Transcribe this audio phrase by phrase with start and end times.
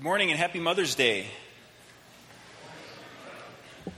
[0.00, 1.26] Good morning and happy Mother's Day.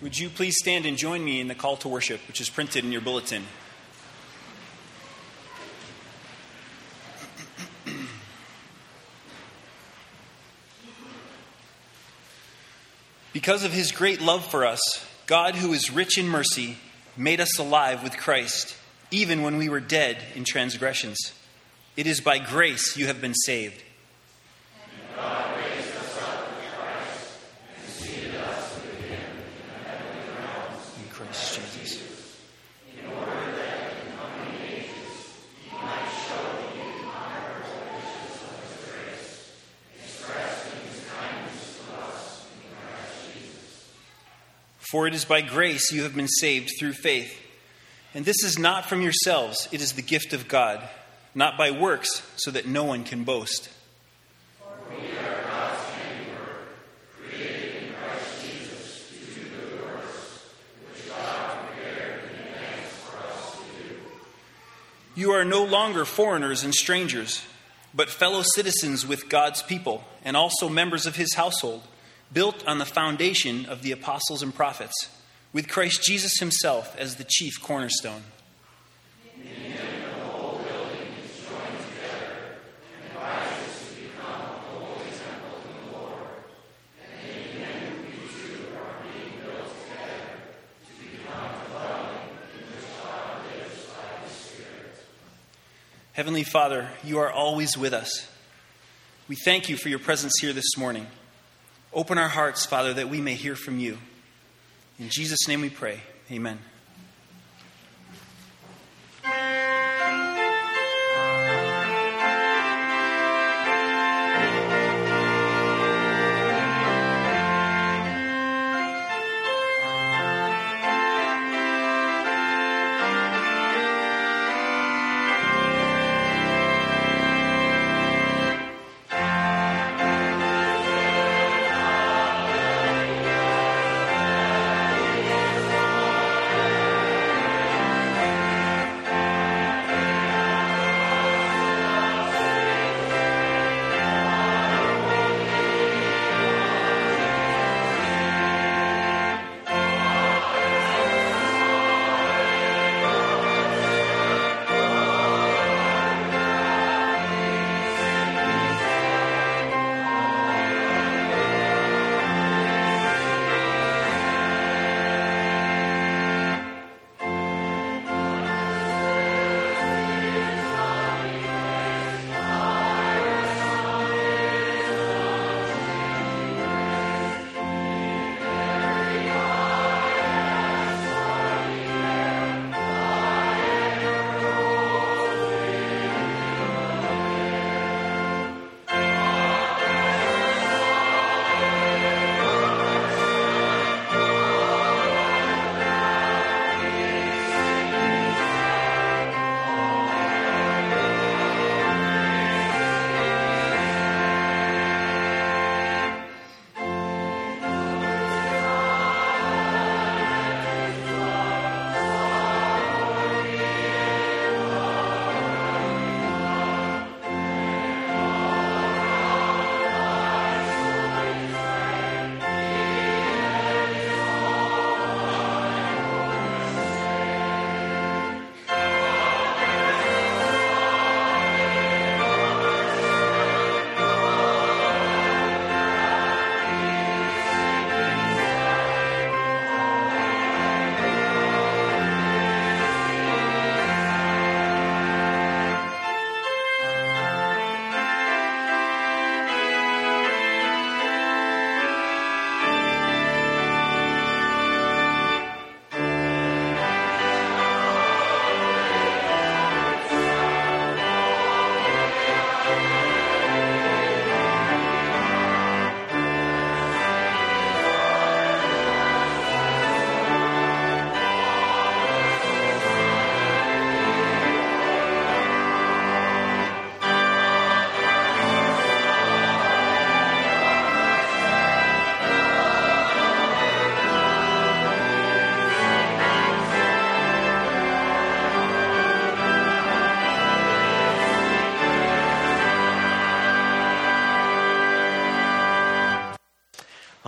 [0.00, 2.84] Would you please stand and join me in the call to worship, which is printed
[2.84, 3.44] in your bulletin?
[13.32, 14.80] Because of his great love for us,
[15.28, 16.78] God, who is rich in mercy,
[17.16, 18.76] made us alive with Christ,
[19.12, 21.32] even when we were dead in transgressions.
[21.96, 23.84] It is by grace you have been saved.
[30.98, 32.02] In Christ Jesus.
[44.78, 47.38] For it is by grace you have been saved through faith.
[48.14, 50.80] And this is not from yourselves, it is the gift of God,
[51.34, 53.68] not by works, so that no one can boast.
[54.58, 56.30] For we are not saved,
[57.18, 60.44] created in Christ Jesus to do the works,
[60.94, 63.96] which God prepared and has for us to do.
[65.14, 67.44] You are no longer foreigners and strangers,
[67.92, 71.82] but fellow citizens with God's people, and also members of his household,
[72.32, 75.08] built on the foundation of the apostles and prophets,
[75.52, 78.22] with Christ Jesus himself as the chief cornerstone.
[96.14, 98.28] Heavenly Father, you are always with us.
[99.28, 101.06] We thank you for your presence here this morning.
[101.94, 103.98] Open our hearts, Father, that we may hear from you.
[104.98, 106.00] In Jesus' name we pray.
[106.30, 106.58] Amen.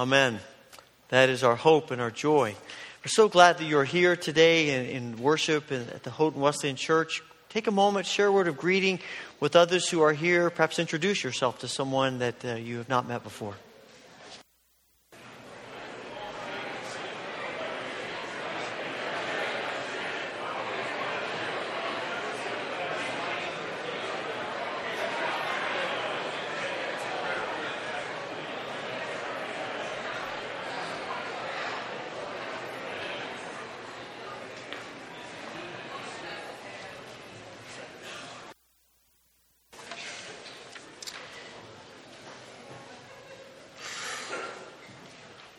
[0.04, 0.38] Amen.
[1.08, 2.54] That is our hope and our joy.
[3.02, 7.22] We're so glad that you're here today in, in worship at the Houghton Wesleyan Church.
[7.48, 9.00] Take a moment, share a word of greeting
[9.40, 10.50] with others who are here.
[10.50, 13.54] Perhaps introduce yourself to someone that uh, you have not met before.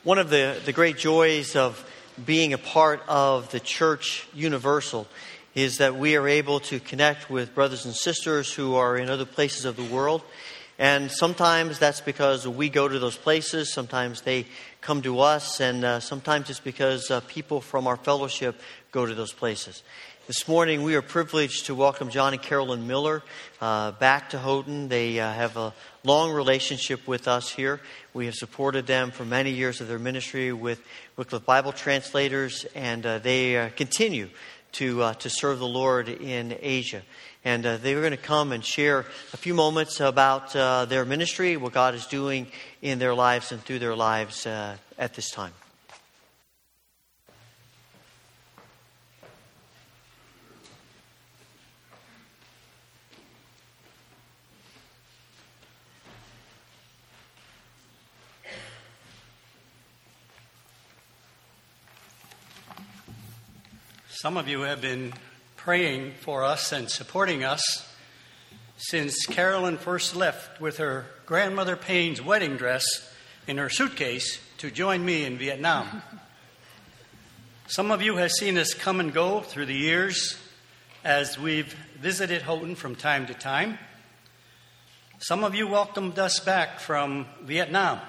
[0.06, 1.84] One of the, the great joys of
[2.24, 5.08] being a part of the Church Universal
[5.56, 9.26] is that we are able to connect with brothers and sisters who are in other
[9.26, 10.22] places of the world.
[10.78, 14.46] And sometimes that's because we go to those places, sometimes they
[14.80, 19.16] come to us, and uh, sometimes it's because uh, people from our fellowship go to
[19.16, 19.82] those places.
[20.28, 23.22] This morning, we are privileged to welcome John and Carolyn Miller
[23.62, 24.88] uh, back to Houghton.
[24.88, 25.72] They uh, have a
[26.04, 27.80] long relationship with us here.
[28.12, 30.82] We have supported them for many years of their ministry with
[31.16, 34.30] Wycliffe Bible translators, and uh, they uh, continue
[34.72, 37.04] to, uh, to serve the Lord in Asia.
[37.44, 39.02] And uh, they are going to come and share
[39.32, 40.54] a few moments about
[40.90, 42.48] their ministry, what God is doing
[42.82, 45.54] in their lives and through their lives at this time.
[64.26, 65.14] Some of you have been
[65.56, 67.88] praying for us and supporting us
[68.76, 72.84] since Carolyn first left with her grandmother Payne's wedding dress
[73.46, 76.02] in her suitcase to join me in Vietnam.
[77.68, 80.36] Some of you have seen us come and go through the years
[81.04, 83.78] as we've visited Houghton from time to time.
[85.20, 88.00] Some of you welcomed us back from Vietnam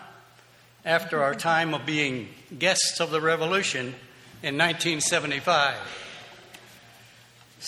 [0.82, 3.94] after our time of being guests of the revolution
[4.42, 6.05] in 1975.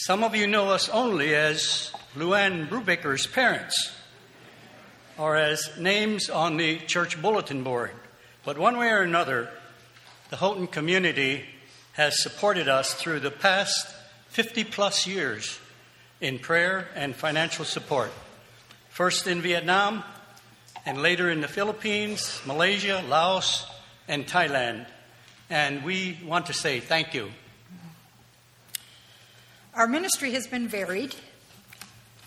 [0.03, 3.93] Some of you know us only as Luann Brubaker's parents
[5.19, 7.91] or as names on the church bulletin board.
[8.45, 9.51] But one way or another,
[10.31, 11.45] the Houghton community
[11.95, 13.93] has supported us through the past
[14.29, 15.59] 50 plus years
[16.21, 18.13] in prayer and financial support.
[18.91, 20.05] First in Vietnam,
[20.87, 23.67] and later in the Philippines, Malaysia, Laos,
[24.07, 24.87] and Thailand.
[25.51, 27.33] And we want to say thank you.
[29.79, 31.15] Our ministry has been varied.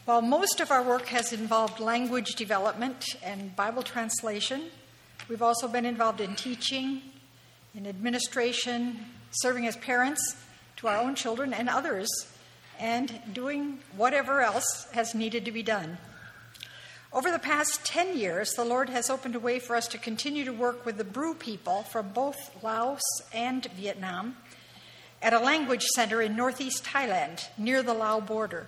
[0.05, 4.67] While most of our work has involved language development and Bible translation,
[5.27, 7.01] we've also been involved in teaching,
[7.75, 10.37] in administration, serving as parents
[10.77, 12.07] to our own children and others,
[12.79, 15.97] and doing whatever else has needed to be done.
[17.11, 20.45] Over the past 10 years, the Lord has opened a way for us to continue
[20.45, 23.01] to work with the Bru people from both Laos
[23.33, 24.37] and Vietnam
[25.21, 28.67] at a language center in northeast Thailand near the Lao border.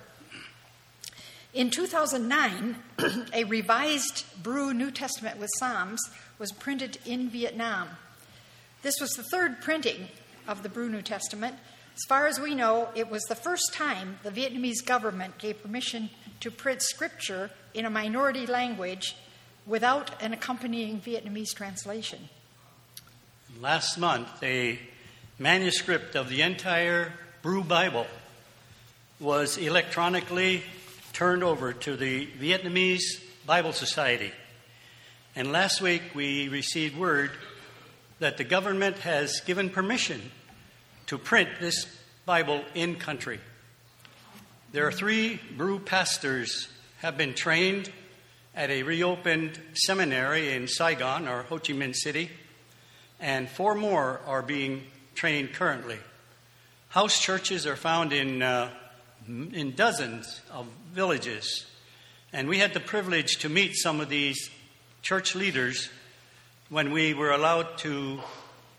[1.52, 2.76] In 2009,
[3.32, 6.00] a revised Bru New Testament with Psalms
[6.38, 7.90] was printed in Vietnam.
[8.82, 10.08] This was the third printing
[10.48, 11.56] of the Bru New Testament.
[11.94, 16.10] As far as we know, it was the first time the Vietnamese government gave permission
[16.40, 19.16] to print scripture in a minority language
[19.64, 22.28] without an accompanying Vietnamese translation.
[23.60, 24.80] Last month, a
[25.44, 28.06] manuscript of the entire Bru Bible
[29.20, 30.62] was electronically
[31.12, 34.32] turned over to the Vietnamese Bible Society.
[35.36, 37.30] And last week we received word
[38.20, 40.22] that the government has given permission
[41.08, 43.38] to print this Bible in country.
[44.72, 46.68] There are three Bru pastors
[47.02, 47.92] have been trained
[48.54, 52.30] at a reopened seminary in Saigon or Ho Chi Minh City,
[53.20, 54.84] and four more are being
[55.14, 55.98] trained currently.
[56.88, 58.70] House churches are found in, uh,
[59.26, 61.66] in dozens of villages.
[62.32, 64.50] And we had the privilege to meet some of these
[65.02, 65.88] church leaders
[66.68, 68.20] when we were allowed to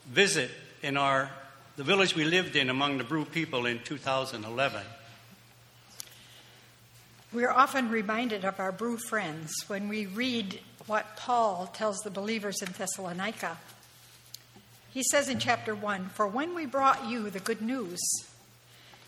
[0.08, 0.50] visit
[0.82, 1.30] in our,
[1.78, 4.82] the village we lived in among the Bru people in 2011.
[7.34, 12.10] We are often reminded of our Bru friends when we read what Paul tells the
[12.10, 13.58] believers in Thessalonica.
[14.96, 18.00] He says in chapter 1 For when we brought you the good news,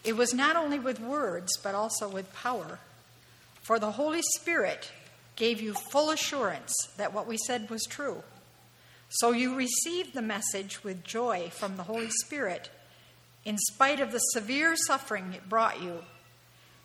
[0.04, 2.80] it was not only with words, but also with power.
[3.62, 4.92] For the Holy Spirit
[5.38, 8.22] gave you full assurance that what we said was true.
[9.08, 12.70] So you received the message with joy from the Holy Spirit,
[13.46, 16.04] in spite of the severe suffering it brought you.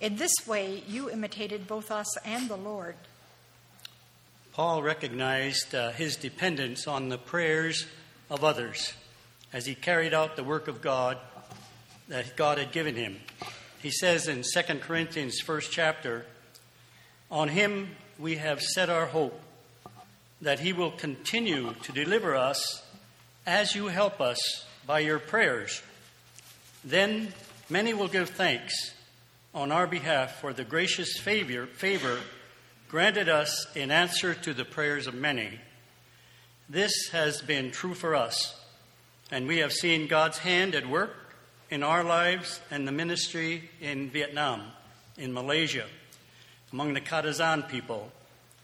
[0.01, 2.95] In this way, you imitated both us and the Lord.
[4.53, 7.89] Paul recognized uh, his dependence on the prayers
[8.33, 8.95] of others
[9.53, 11.19] as he carried out the work of God
[12.09, 13.19] that God had given him.
[13.83, 16.25] He says in 2 Corinthians, first chapter,
[17.31, 19.39] On him we have set our hope
[20.41, 22.83] that he will continue to deliver us
[23.47, 25.83] as you help us by your prayers.
[26.83, 27.35] Then
[27.69, 28.95] many will give thanks
[29.55, 32.19] on our behalf for the gracious favor, favor
[32.89, 35.61] granted us in answer to the prayers of many.
[36.73, 38.59] This has been true for us,
[39.31, 41.15] and we have seen God's hand at work
[41.69, 44.63] in our lives and the ministry in Vietnam,
[45.19, 45.85] in Malaysia,
[46.73, 48.11] among the Kadazan people,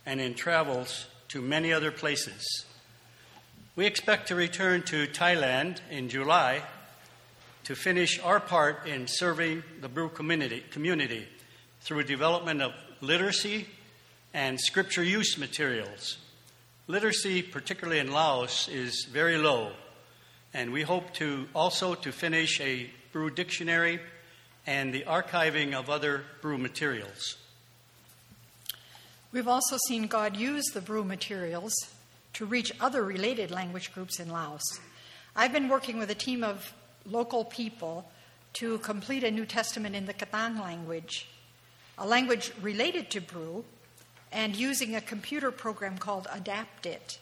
[0.06, 2.64] and in travels to many other places.
[3.76, 6.62] We expect to return to Thailand in July
[7.64, 11.28] to finish our part in serving the Bru community, community
[11.82, 12.72] through development of
[13.02, 13.68] literacy
[14.32, 16.16] and scripture use materials.
[16.90, 19.72] Literacy, particularly in Laos, is very low,
[20.54, 24.00] and we hope to also to finish a Bru dictionary
[24.66, 27.36] and the archiving of other Bru materials.
[29.32, 31.74] We've also seen God use the Bru materials
[32.32, 34.80] to reach other related language groups in Laos.
[35.36, 36.72] I've been working with a team of
[37.04, 38.10] local people
[38.54, 41.28] to complete a New Testament in the Katang language,
[41.98, 43.66] a language related to Bru,
[44.32, 47.18] and using a computer program called Adapt It.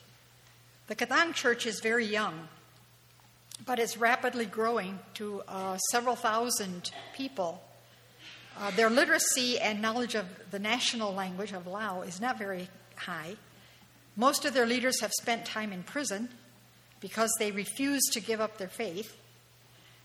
[0.89, 2.49] The Katang church is very young,
[3.65, 7.63] but it's rapidly growing to uh, several thousand people.
[8.59, 13.37] Uh, their literacy and knowledge of the national language of Lao is not very high.
[14.17, 16.29] Most of their leaders have spent time in prison
[17.01, 19.17] because they refuse to give up their faith.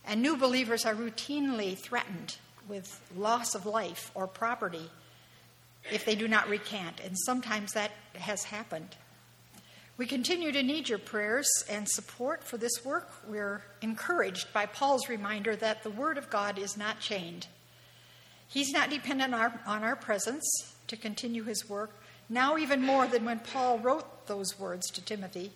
[0.06, 4.90] And new believers are routinely threatened with loss of life or property
[5.92, 8.96] if they do not recant, and sometimes that has happened.
[9.98, 13.12] We continue to need your prayers and support for this work.
[13.28, 17.48] We're encouraged by Paul's reminder that the Word of God is not chained.
[18.48, 20.44] He's not dependent on our, on our presence
[20.88, 21.92] to continue his work,
[22.30, 25.52] now even more than when Paul wrote those words to Timothy.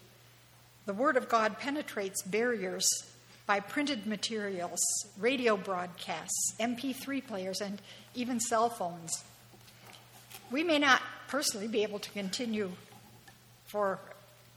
[0.86, 2.88] The Word of God penetrates barriers
[3.46, 4.80] by printed materials,
[5.18, 7.82] radio broadcasts, MP3 players, and
[8.14, 9.24] even cell phones.
[10.52, 12.72] We may not personally be able to continue
[13.66, 14.00] for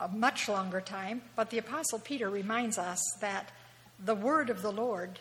[0.01, 3.51] a much longer time, but the Apostle Peter reminds us that
[4.05, 5.19] the word of the Lord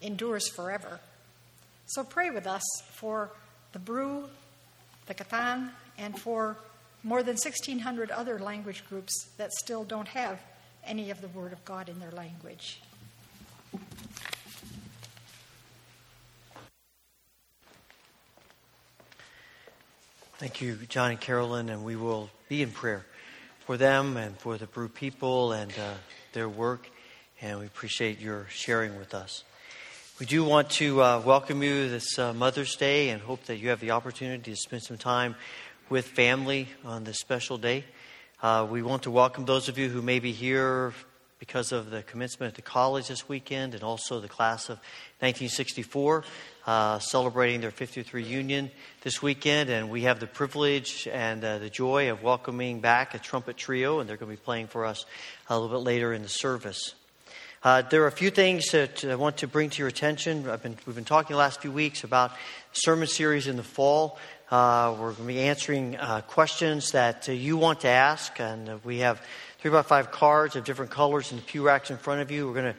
[0.00, 1.00] endures forever.
[1.86, 2.62] So pray with us
[2.92, 3.32] for
[3.72, 4.28] the Bru,
[5.06, 6.56] the Katang, and for
[7.02, 10.38] more than 1,600 other language groups that still don't have
[10.84, 12.80] any of the Word of God in their language.
[20.40, 23.04] Thank you, John and Carolyn, and we will be in prayer
[23.66, 25.92] for them and for the Bru people and uh,
[26.32, 26.88] their work,
[27.42, 29.44] and we appreciate your sharing with us.
[30.18, 33.68] We do want to uh, welcome you this uh, Mother's Day and hope that you
[33.68, 35.36] have the opportunity to spend some time
[35.90, 37.84] with family on this special day.
[38.42, 40.94] Uh, we want to welcome those of you who may be here
[41.40, 44.76] because of the commencement at the college this weekend and also the class of
[45.20, 46.22] 1964
[46.66, 48.70] uh, celebrating their 50th reunion
[49.00, 49.70] this weekend.
[49.70, 53.98] And we have the privilege and uh, the joy of welcoming back a trumpet trio,
[53.98, 55.06] and they're going to be playing for us
[55.48, 56.94] a little bit later in the service.
[57.62, 60.42] Uh, there are a few things that I want to bring to your attention.
[60.42, 62.32] Been, we've been talking the last few weeks about
[62.72, 64.18] sermon series in the fall.
[64.50, 68.82] Uh, we're going to be answering uh, questions that uh, you want to ask, and
[68.84, 69.22] we have
[69.60, 72.46] three by five cards of different colors in the pew racks in front of you.
[72.46, 72.78] We're going to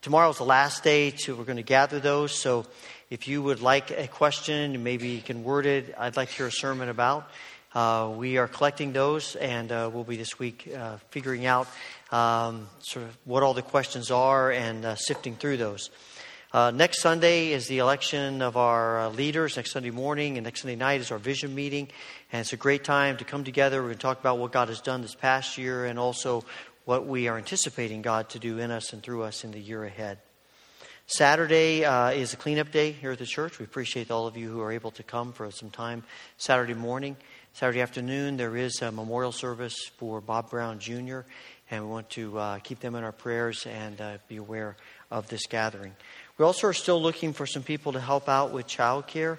[0.00, 2.32] tomorrow's the last day to we're going to gather those.
[2.32, 2.64] So
[3.10, 5.94] if you would like a question, maybe you can word it.
[5.98, 7.28] I'd like to hear a sermon about.
[7.74, 11.68] Uh, we are collecting those, and uh, we'll be this week uh, figuring out
[12.10, 15.90] um, sort of what all the questions are and uh, sifting through those.
[16.52, 19.56] Uh, next Sunday is the election of our uh, leaders.
[19.56, 21.88] Next Sunday morning and next Sunday night is our vision meeting.
[22.32, 23.82] And it's a great time to come together.
[23.82, 26.44] We're going to talk about what God has done this past year and also
[26.86, 29.84] what we are anticipating God to do in us and through us in the year
[29.84, 30.16] ahead.
[31.06, 33.58] Saturday uh, is a cleanup day here at the church.
[33.58, 36.04] We appreciate all of you who are able to come for some time
[36.38, 37.16] Saturday morning.
[37.52, 41.20] Saturday afternoon, there is a memorial service for Bob Brown Jr.,
[41.70, 44.76] and we want to uh, keep them in our prayers and uh, be aware
[45.10, 45.92] of this gathering.
[46.38, 49.38] We also are still looking for some people to help out with childcare.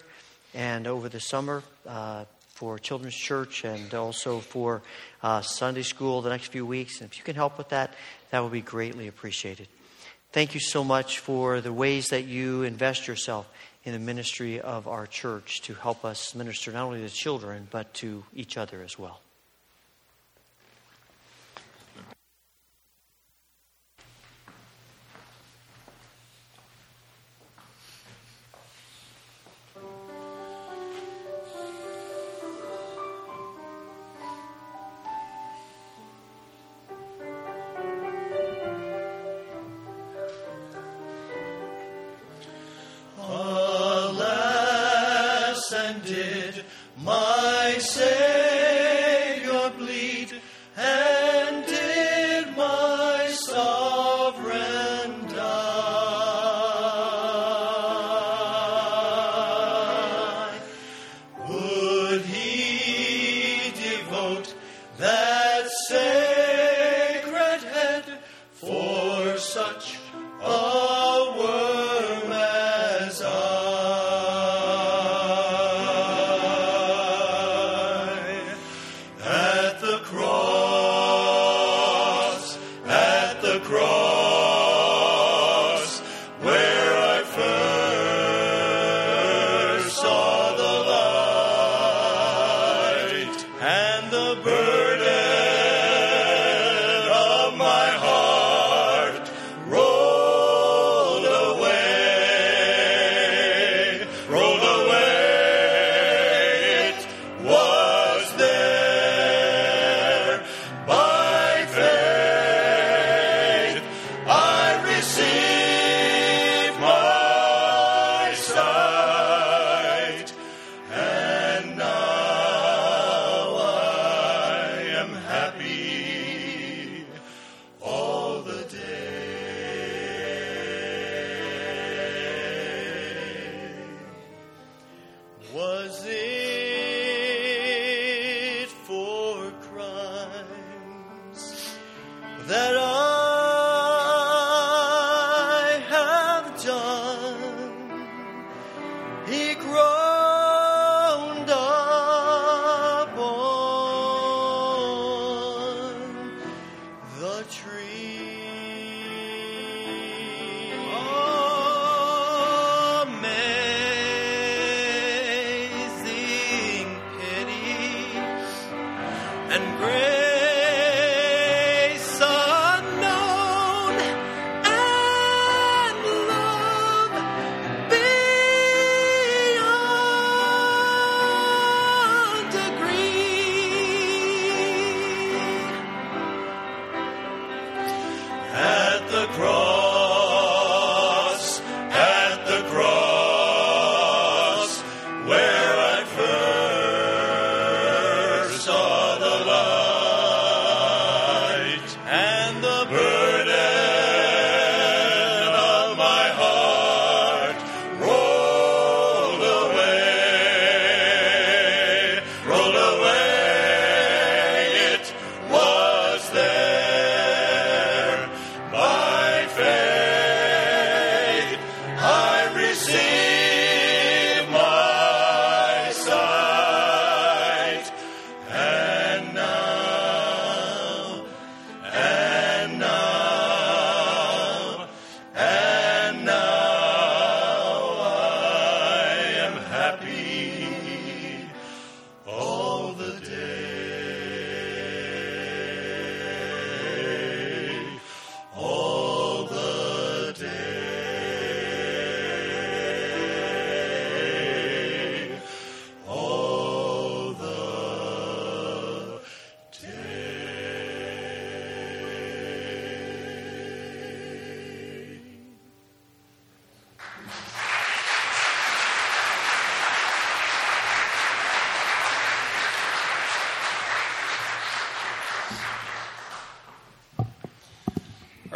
[0.53, 2.25] And over the summer, uh,
[2.63, 4.83] for Children's Church and also for
[5.21, 7.01] uh, Sunday School the next few weeks.
[7.01, 7.93] And if you can help with that,
[8.29, 9.67] that would be greatly appreciated.
[10.31, 13.51] Thank you so much for the ways that you invest yourself
[13.83, 17.93] in the ministry of our church to help us minister not only to children, but
[17.95, 19.19] to each other as well.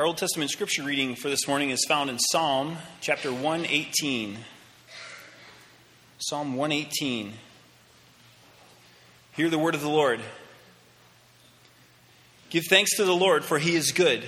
[0.08, 4.38] Old Testament scripture reading for this morning is found in Psalm chapter 118.
[6.18, 7.34] Psalm 118.
[9.34, 10.22] Hear the word of the Lord.
[12.50, 14.24] Give thanks to the Lord, for he is good.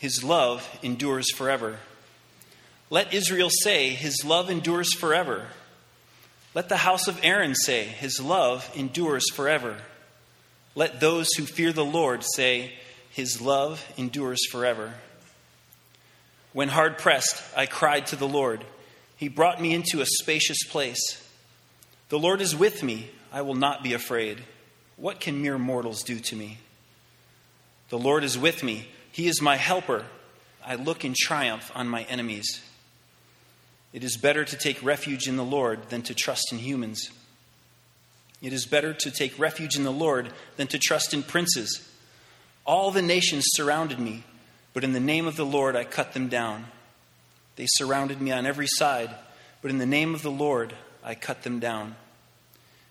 [0.00, 1.78] His love endures forever.
[2.90, 5.46] Let Israel say, His love endures forever.
[6.56, 9.76] Let the house of Aaron say, His love endures forever.
[10.74, 12.72] Let those who fear the Lord say,
[13.12, 14.94] His love endures forever.
[16.60, 18.62] When hard pressed, I cried to the Lord.
[19.16, 21.26] He brought me into a spacious place.
[22.10, 23.08] The Lord is with me.
[23.32, 24.42] I will not be afraid.
[24.98, 26.58] What can mere mortals do to me?
[27.88, 28.88] The Lord is with me.
[29.10, 30.04] He is my helper.
[30.62, 32.60] I look in triumph on my enemies.
[33.94, 37.08] It is better to take refuge in the Lord than to trust in humans.
[38.42, 41.88] It is better to take refuge in the Lord than to trust in princes.
[42.66, 44.24] All the nations surrounded me,
[44.72, 46.66] but in the name of the Lord I cut them down.
[47.56, 49.14] They surrounded me on every side,
[49.62, 51.96] but in the name of the Lord I cut them down.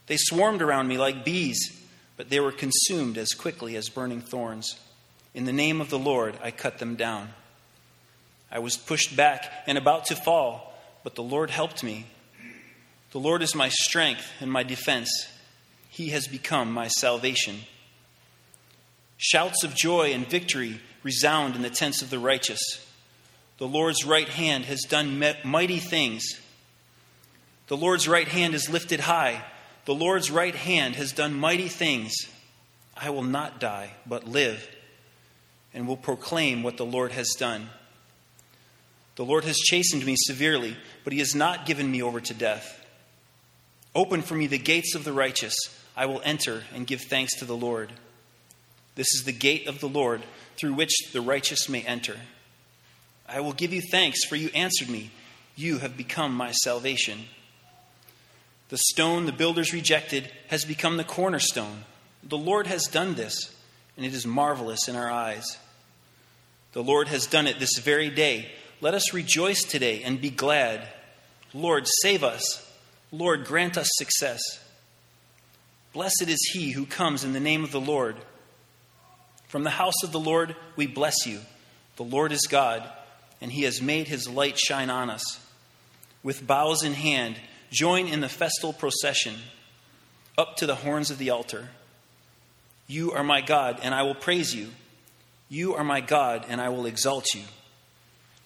[0.07, 1.59] They swarmed around me like bees,
[2.17, 4.75] but they were consumed as quickly as burning thorns.
[5.33, 7.29] In the name of the Lord I cut them down.
[8.51, 12.07] I was pushed back and about to fall, but the Lord helped me.
[13.11, 15.09] The Lord is my strength and my defense.
[15.89, 17.61] He has become my salvation.
[19.17, 22.59] Shouts of joy and victory resound in the tents of the righteous.
[23.57, 26.39] The Lord's right hand has done mighty things.
[27.67, 29.43] The Lord's right hand is lifted high.
[29.85, 32.13] The Lord's right hand has done mighty things.
[32.95, 34.67] I will not die, but live,
[35.73, 37.69] and will proclaim what the Lord has done.
[39.15, 42.85] The Lord has chastened me severely, but he has not given me over to death.
[43.93, 45.55] Open for me the gates of the righteous.
[45.95, 47.91] I will enter and give thanks to the Lord.
[48.99, 50.23] This is the gate of the Lord
[50.59, 52.17] through which the righteous may enter.
[53.29, 55.11] I will give you thanks, for you answered me.
[55.55, 57.19] You have become my salvation.
[58.67, 61.85] The stone the builders rejected has become the cornerstone.
[62.23, 63.55] The Lord has done this,
[63.95, 65.57] and it is marvelous in our eyes.
[66.73, 68.51] The Lord has done it this very day.
[68.81, 70.85] Let us rejoice today and be glad.
[71.53, 72.69] Lord, save us.
[73.13, 74.41] Lord, grant us success.
[75.93, 78.17] Blessed is he who comes in the name of the Lord.
[79.49, 81.41] From the house of the Lord we bless you.
[81.97, 82.87] The Lord is God,
[83.41, 85.39] and he has made his light shine on us.
[86.23, 87.35] With bows in hand,
[87.71, 89.35] join in the festal procession
[90.37, 91.69] up to the horns of the altar.
[92.87, 94.69] You are my God, and I will praise you.
[95.49, 97.41] You are my God, and I will exalt you.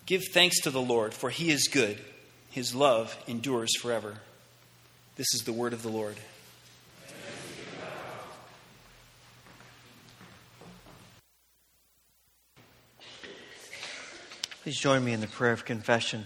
[0.06, 2.00] Give thanks to the Lord, for he is good.
[2.50, 4.16] His love endures forever.
[5.18, 6.16] This is the word of the Lord.
[14.64, 16.26] Please join me in the prayer of confession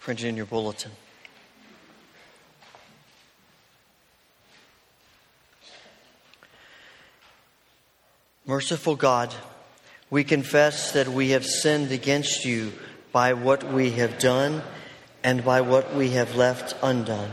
[0.00, 0.90] printed in your bulletin.
[8.46, 9.32] Merciful God,
[10.10, 12.72] we confess that we have sinned against you
[13.12, 14.62] by what we have done
[15.22, 17.30] and by what we have left undone.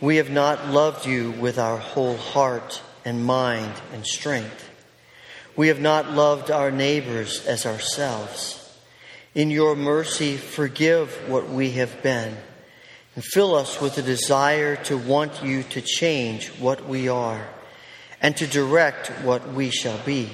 [0.00, 4.68] We have not loved you with our whole heart and mind and strength.
[5.56, 8.57] We have not loved our neighbors as ourselves.
[9.34, 12.36] In your mercy, forgive what we have been
[13.14, 17.46] and fill us with a desire to want you to change what we are
[18.22, 20.30] and to direct what we shall be,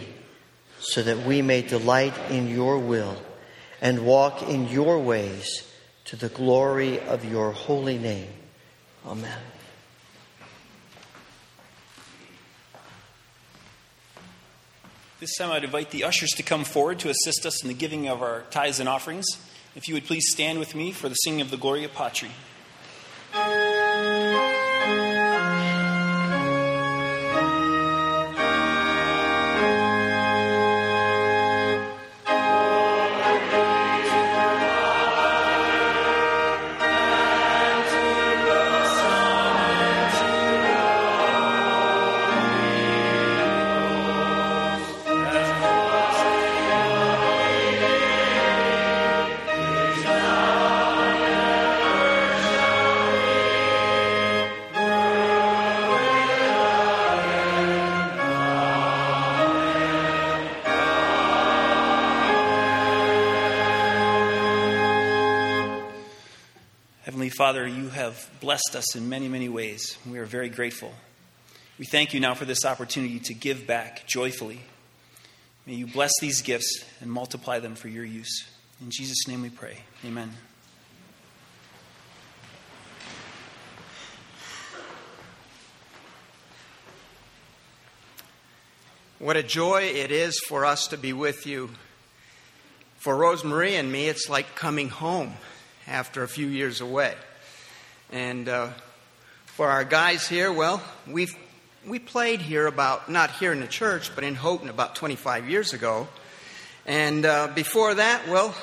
[0.80, 3.16] so that we may delight in your will
[3.80, 5.70] and walk in your ways
[6.04, 8.28] to the glory of your holy name.
[9.06, 9.38] Amen.
[15.24, 18.08] This time I'd invite the ushers to come forward to assist us in the giving
[18.08, 19.24] of our tithes and offerings.
[19.74, 22.28] If you would please stand with me for the singing of the Gloria Patri.
[68.44, 69.96] Blessed us in many, many ways.
[70.06, 70.92] We are very grateful.
[71.78, 74.60] We thank you now for this opportunity to give back joyfully.
[75.66, 78.46] May you bless these gifts and multiply them for your use.
[78.82, 79.78] In Jesus' name we pray.
[80.04, 80.30] Amen.
[89.18, 91.70] What a joy it is for us to be with you.
[92.98, 95.32] For Rosemarie and me, it's like coming home
[95.86, 97.14] after a few years away.
[98.10, 98.70] And uh,
[99.46, 101.34] for our guys here, well, we've
[101.86, 105.72] we played here about not here in the church, but in Houghton about 25 years
[105.72, 106.08] ago.
[106.86, 108.54] And uh, before that, well,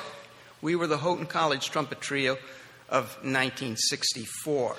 [0.60, 2.34] we were the Houghton College Trumpet Trio
[2.88, 4.76] of 1964.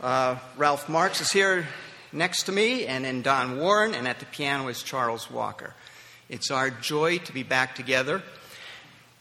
[0.00, 1.66] Uh, Ralph Marks is here
[2.12, 5.74] next to me, and then Don Warren, and at the piano is Charles Walker.
[6.28, 8.22] It's our joy to be back together.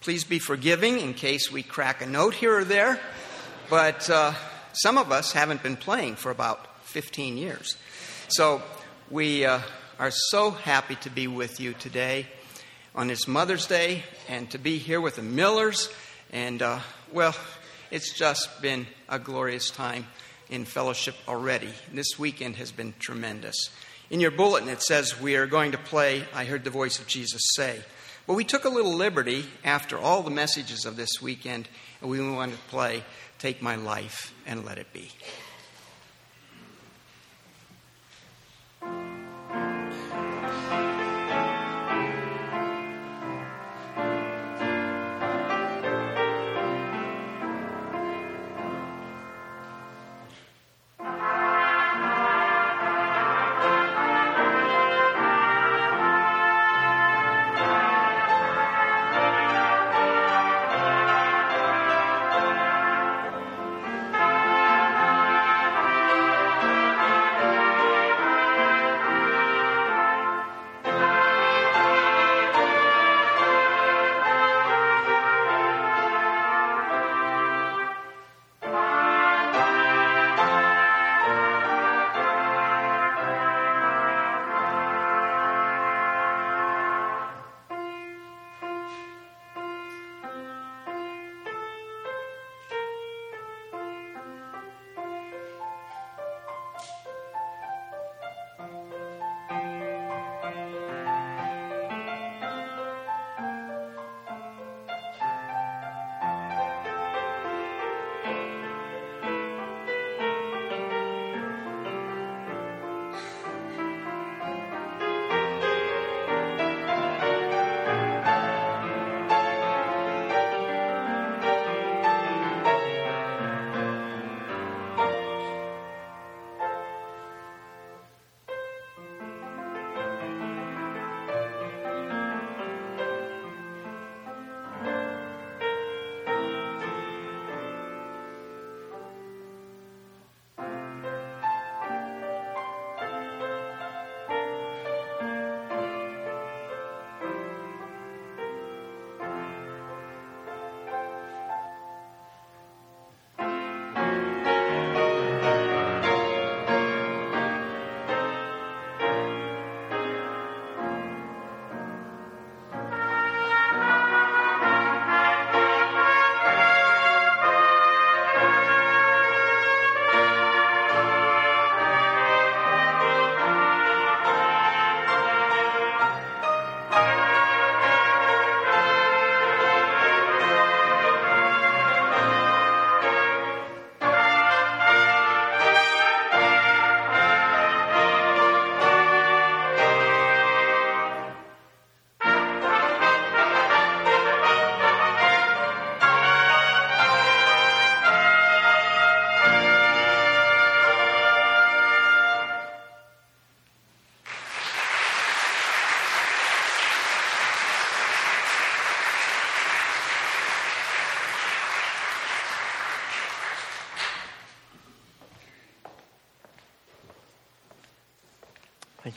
[0.02, 3.00] Please be forgiving in case we crack a note here or there,
[3.70, 4.34] but uh,
[4.78, 7.78] some of us haven't been playing for about 15 years.
[8.28, 8.62] So
[9.10, 9.62] we uh,
[9.98, 12.28] are so happy to be with you today
[12.94, 15.90] on this Mother's Day and to be here with the Millers.
[16.32, 16.80] And, uh,
[17.12, 17.36] well,
[17.90, 20.06] it's just been a glorious time
[20.50, 21.70] in fellowship already.
[21.92, 23.72] This weekend has been tremendous.
[24.12, 27.08] In your bulletin, it says we are going to play I Heard the Voice of
[27.08, 27.82] Jesus Say.
[28.28, 31.68] But we took a little liberty after all the messages of this weekend,
[32.02, 33.04] and we wanted to play
[33.40, 35.12] Take My Life and Let It Be.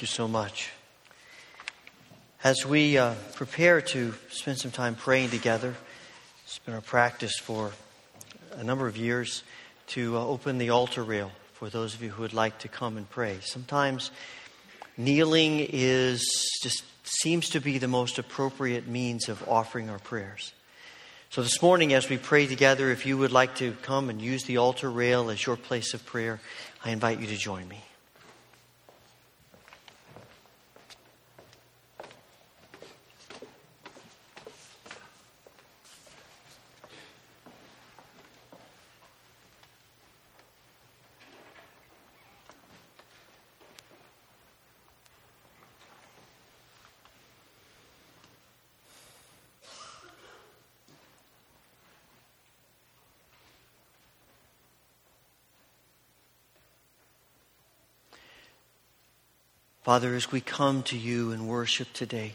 [0.00, 0.70] Thank you so much.
[2.42, 5.74] As we uh, prepare to spend some time praying together,
[6.42, 7.72] it's been our practice for
[8.52, 9.42] a number of years
[9.88, 12.96] to uh, open the altar rail for those of you who would like to come
[12.96, 13.40] and pray.
[13.42, 14.10] Sometimes
[14.96, 16.22] kneeling is
[16.62, 20.54] just seems to be the most appropriate means of offering our prayers.
[21.28, 24.44] So this morning, as we pray together, if you would like to come and use
[24.44, 26.40] the altar rail as your place of prayer,
[26.82, 27.82] I invite you to join me.
[59.90, 62.35] Father, as we come to you in worship today,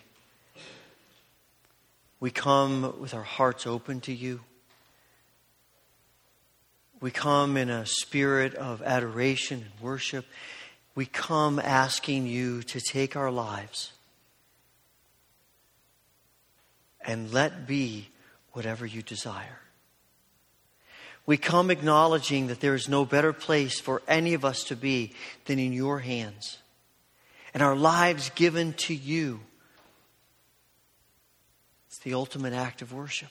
[2.20, 4.41] we come with our hearts open to you.
[7.00, 10.26] We come in a spirit of adoration and worship.
[10.96, 13.94] We come asking you to take our lives
[17.00, 18.10] and let be
[18.52, 19.62] whatever you desire.
[21.26, 25.13] We come acknowledging that there is no better place for any of us to be
[25.46, 26.58] than in your hands.
[27.56, 29.39] And our lives given to you.
[31.88, 33.30] It's the ultimate act of worship.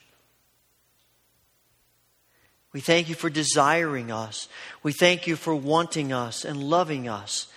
[2.73, 4.49] We thank you for desiring us.
[4.83, 7.49] We thank you for wanting us and loving us.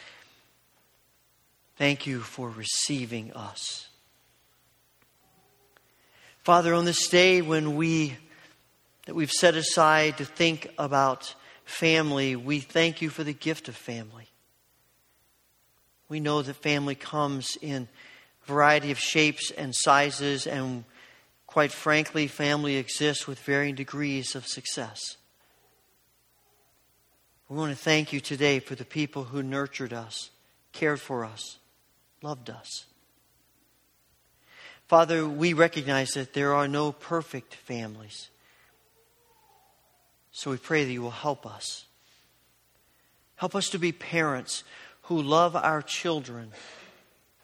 [1.77, 3.87] Thank you for receiving us.
[6.43, 8.17] Father, on this day when we
[9.05, 13.75] that we've set aside to think about family, we thank you for the gift of
[13.77, 14.26] family.
[16.09, 17.87] We know that family comes in
[18.43, 20.85] a variety of shapes and sizes, and
[21.45, 25.17] quite frankly, family exists with varying degrees of success.
[27.49, 30.29] We want to thank you today for the people who nurtured us,
[30.73, 31.57] cared for us,
[32.21, 32.85] loved us.
[34.87, 38.29] Father, we recognize that there are no perfect families.
[40.31, 41.85] So we pray that you will help us.
[43.35, 44.63] Help us to be parents
[45.07, 46.51] who love our children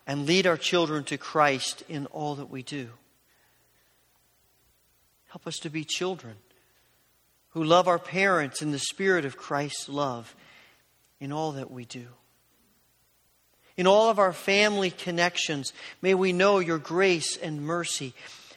[0.06, 2.90] and lead our children to Christ in all that we do.
[5.30, 6.36] Help us to be children
[7.50, 10.36] who love our parents in the spirit of Christ's love
[11.20, 12.08] in all that we do.
[13.78, 18.14] In all of our family connections, may we know your grace and mercy.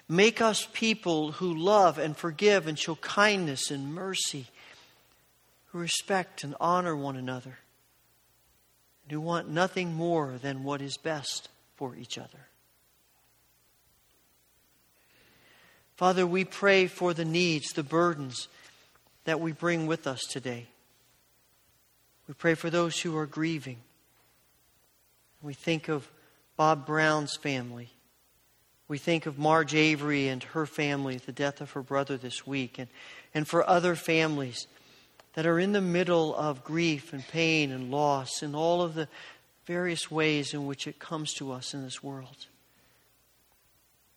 [0.08, 4.46] Make us people who love and forgive and show kindness and mercy,
[5.66, 7.58] who respect and honor one another,
[9.06, 12.48] and who want nothing more than what is best for each other.
[15.96, 18.48] Father, we pray for the needs, the burdens
[19.24, 20.66] that we bring with us today.
[22.26, 23.78] We pray for those who are grieving.
[25.40, 26.10] We think of
[26.56, 27.90] Bob Brown's family.
[28.88, 32.78] We think of Marge Avery and her family, the death of her brother this week,
[32.78, 32.88] and,
[33.32, 34.66] and for other families
[35.36, 39.06] that are in the middle of grief and pain and loss and all of the
[39.66, 42.46] various ways in which it comes to us in this world.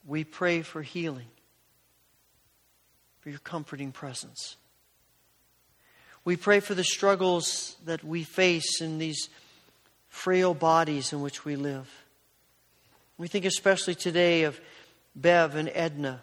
[0.07, 1.27] We pray for healing,
[3.19, 4.55] for your comforting presence.
[6.23, 9.27] We pray for the struggles that we face in these
[10.07, 11.91] frail bodies in which we live.
[13.17, 14.57] We think especially today of
[15.17, 16.21] Bev and Edna.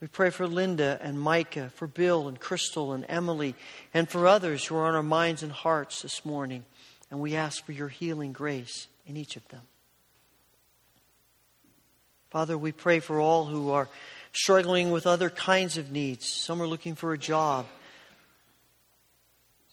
[0.00, 3.56] We pray for Linda and Micah, for Bill and Crystal and Emily,
[3.92, 6.64] and for others who are on our minds and hearts this morning.
[7.10, 9.62] And we ask for your healing grace in each of them.
[12.30, 13.88] Father, we pray for all who are
[14.32, 16.28] struggling with other kinds of needs.
[16.28, 17.66] Some are looking for a job,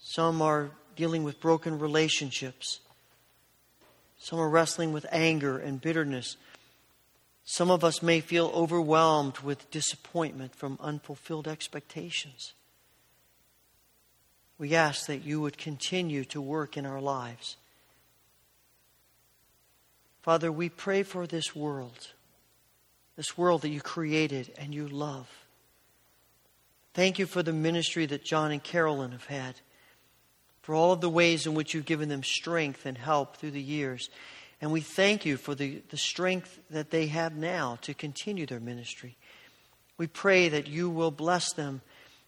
[0.01, 2.79] some are dealing with broken relationships.
[4.17, 6.37] Some are wrestling with anger and bitterness.
[7.45, 12.53] Some of us may feel overwhelmed with disappointment from unfulfilled expectations.
[14.57, 17.57] We ask that you would continue to work in our lives.
[20.23, 22.13] Father, we pray for this world,
[23.15, 25.29] this world that you created and you love.
[26.95, 29.55] Thank you for the ministry that John and Carolyn have had
[30.63, 33.61] for all of the ways in which you've given them strength and help through the
[33.61, 34.09] years.
[34.61, 38.59] And we thank you for the, the strength that they have now to continue their
[38.59, 39.17] ministry.
[39.97, 41.81] We pray that you will bless them,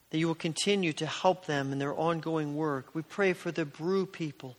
[0.09, 2.93] that you will continue to help them in their ongoing work.
[2.93, 4.57] We pray for the Bru people.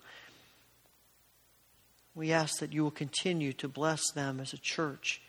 [2.14, 5.22] We ask that you will continue to bless them as a church.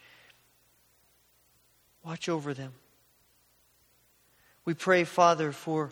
[2.04, 2.74] Watch over them.
[4.66, 5.92] We pray, Father, for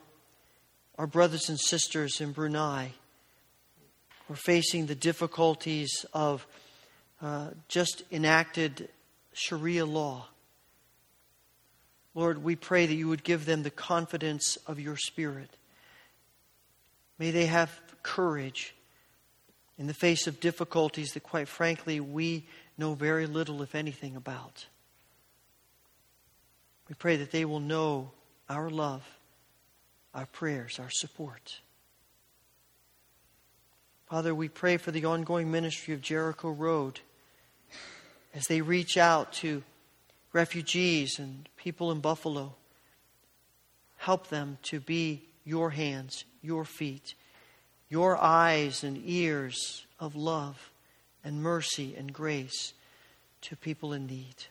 [0.98, 2.94] our brothers and sisters in Brunei
[4.28, 6.46] who are facing the difficulties of
[7.22, 8.90] uh, just enacted
[9.34, 10.28] Sharia law.
[12.14, 15.50] Lord, we pray that you would give them the confidence of your Spirit.
[17.20, 17.72] May they have
[18.04, 18.76] courage
[19.78, 22.48] in the face of difficulties that, quite frankly, we
[22.78, 24.66] know very little, if anything, about.
[26.90, 28.12] We pray that they will know
[28.50, 29.04] our love
[30.18, 31.62] our prayers, our support.
[34.10, 37.02] Father, we pray for the ongoing ministry of Jericho Road
[38.34, 39.64] as they reach out to
[40.32, 42.56] refugees and people in Buffalo.
[43.98, 47.16] Help them to be your hands, your feet,
[47.90, 50.72] your eyes and ears of love
[51.22, 52.72] and mercy and grace
[53.42, 54.46] to people in need.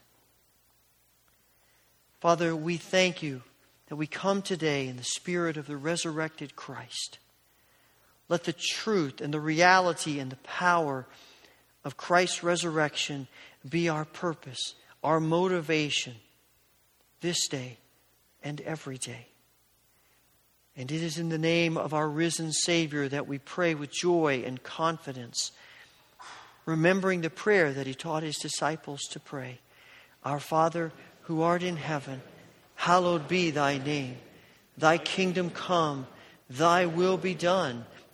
[2.21, 3.41] Father, we thank you
[3.87, 7.19] that we come today in the spirit of the resurrected Christ.
[8.29, 11.07] Let the truth and the reality and the power
[11.85, 13.29] of Christ's resurrection
[13.69, 14.75] be our purpose,
[15.05, 16.15] our motivation
[17.21, 17.79] this day
[18.43, 19.29] and every day.
[20.77, 24.43] And it is in the name of our risen Savior that we pray with joy
[24.45, 25.53] and confidence,
[26.67, 29.61] remembering the prayer that he taught his disciples to pray
[30.25, 32.21] Our Father, who art in heaven,
[32.75, 34.17] hallowed be thy name.
[34.77, 36.09] Thy kingdom come,
[36.51, 37.87] thy will be done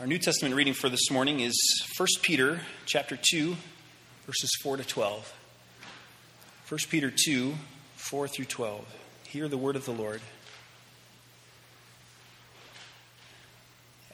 [0.00, 3.54] Our New Testament reading for this morning is 1 Peter chapter 2
[4.24, 5.34] verses 4 to 12.
[6.70, 7.54] 1 Peter 2,
[7.96, 8.96] 4 through 12.
[9.24, 10.22] Hear the word of the Lord.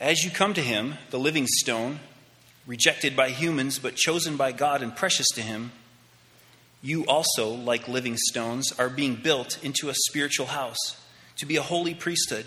[0.00, 2.00] As you come to him, the living stone,
[2.66, 5.70] rejected by humans but chosen by God and precious to him,
[6.82, 11.00] you also, like living stones, are being built into a spiritual house
[11.36, 12.46] to be a holy priesthood,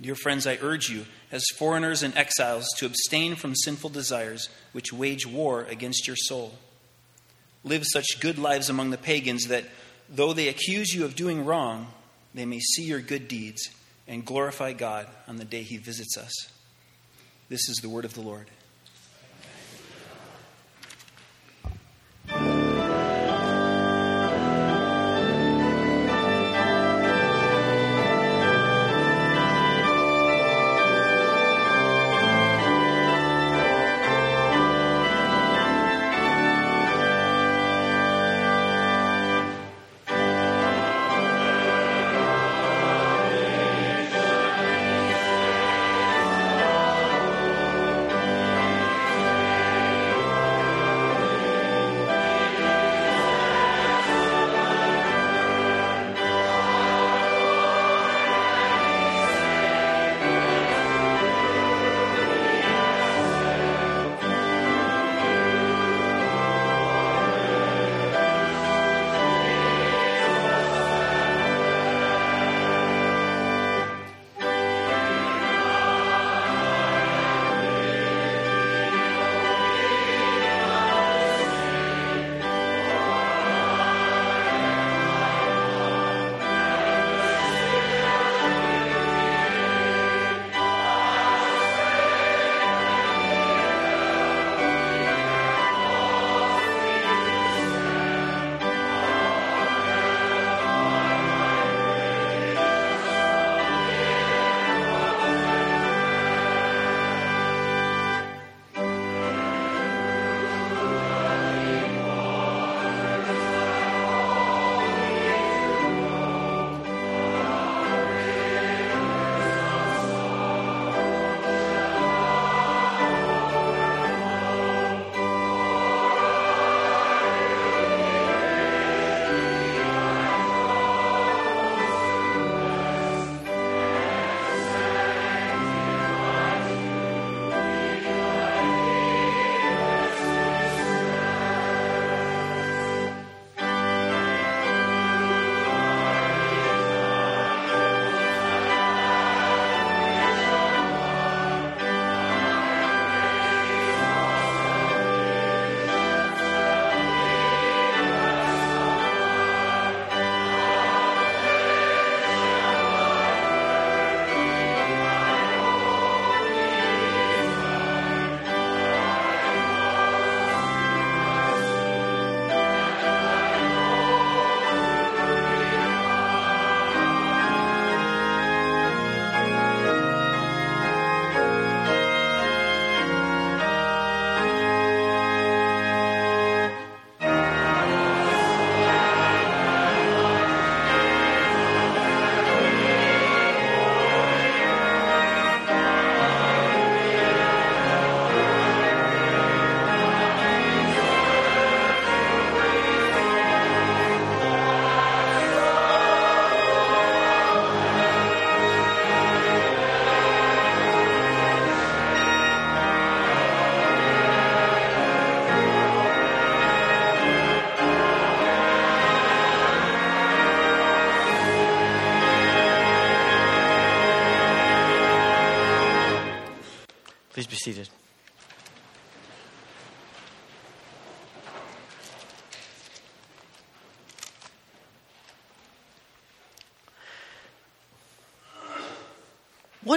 [0.00, 4.92] Dear friends, I urge you, as foreigners and exiles, to abstain from sinful desires which
[4.92, 6.54] wage war against your soul.
[7.64, 9.64] Live such good lives among the pagans that,
[10.08, 11.88] though they accuse you of doing wrong,
[12.32, 13.70] they may see your good deeds
[14.06, 16.32] and glorify God on the day he visits us.
[17.48, 18.48] This is the word of the Lord.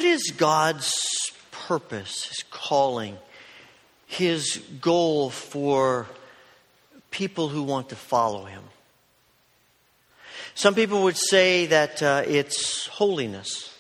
[0.02, 0.91] What is God's
[1.52, 3.20] purpose, His calling,
[4.08, 6.08] His goal for
[7.12, 8.64] people who want to follow Him?
[10.56, 13.78] Some people would say that uh, it's holiness.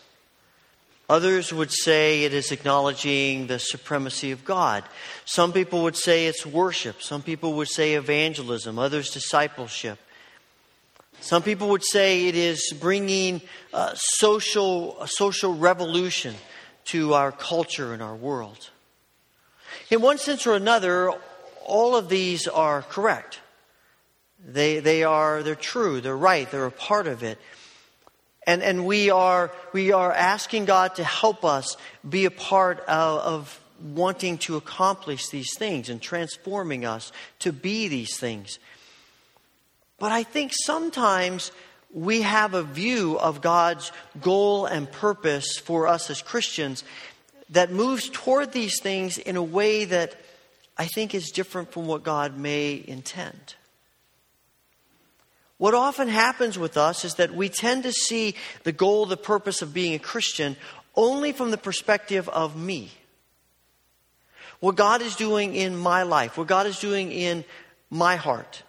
[1.09, 4.83] Others would say it is acknowledging the supremacy of God.
[5.25, 7.01] Some people would say it's worship.
[7.01, 8.77] Some people would say evangelism.
[8.77, 9.97] Others, discipleship.
[11.21, 13.41] Some people would say it is bringing
[13.73, 16.33] uh, social, a social revolution
[16.85, 18.71] to our culture and our world.
[19.91, 21.13] In one sense or another,
[21.63, 23.39] all of these are correct.
[24.43, 27.37] They, they are, they're true, they're right, they're a part of it.
[28.47, 33.19] And, and we, are, we are asking God to help us be a part of,
[33.19, 33.61] of
[33.93, 38.57] wanting to accomplish these things and transforming us to be these things.
[40.01, 41.51] But I think sometimes
[41.93, 46.83] we have a view of God's goal and purpose for us as Christians
[47.51, 50.15] that moves toward these things in a way that
[50.75, 53.53] I think is different from what God may intend.
[55.59, 58.33] What often happens with us is that we tend to see
[58.63, 60.55] the goal, the purpose of being a Christian
[60.95, 62.89] only from the perspective of me.
[64.61, 67.45] What God is doing in my life, what God is doing in
[67.91, 68.63] my heart,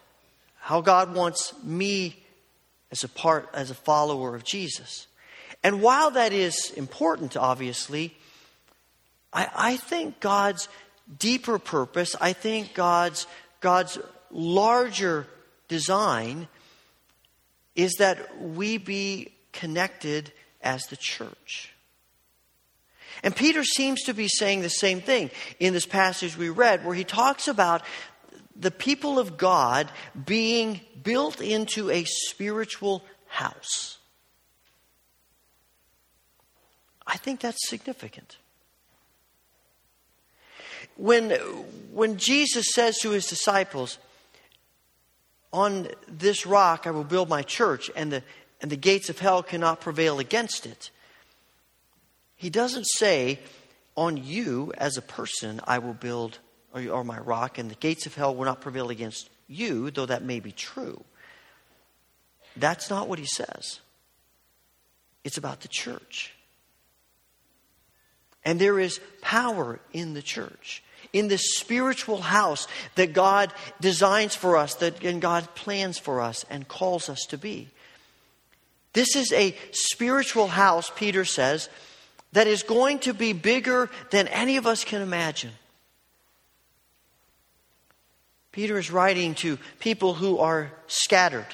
[0.63, 2.15] how God wants me
[2.89, 5.07] as a part, as a follower of Jesus.
[5.61, 8.15] And while that is important, obviously,
[9.33, 10.69] I, I think God's
[11.19, 13.27] deeper purpose, I think God's,
[13.59, 13.99] God's
[14.31, 15.27] larger
[15.67, 16.47] design
[17.75, 21.73] is that we be connected as the church.
[23.21, 26.95] And Peter seems to be saying the same thing in this passage we read, where
[26.95, 27.81] he talks about
[28.55, 29.89] the people of God
[30.25, 33.97] being built into a spiritual house.
[37.05, 38.37] I think that's significant.
[40.95, 41.31] When,
[41.91, 43.97] when Jesus says to his disciples,
[45.51, 48.23] on this rock I will build my church, and the,
[48.61, 50.89] and the gates of hell cannot prevail against it.
[52.35, 53.39] He doesn't say,
[53.95, 56.39] On you as a person I will build,
[56.73, 60.05] or, or my rock, and the gates of hell will not prevail against you, though
[60.05, 61.03] that may be true.
[62.55, 63.79] That's not what he says.
[65.23, 66.33] It's about the church.
[68.45, 74.57] And there is power in the church in this spiritual house that God designs for
[74.57, 77.69] us, that and God plans for us and calls us to be.
[78.93, 81.69] This is a spiritual house, Peter says,
[82.33, 85.51] that is going to be bigger than any of us can imagine.
[88.53, 91.47] Peter is writing to people who are scattered,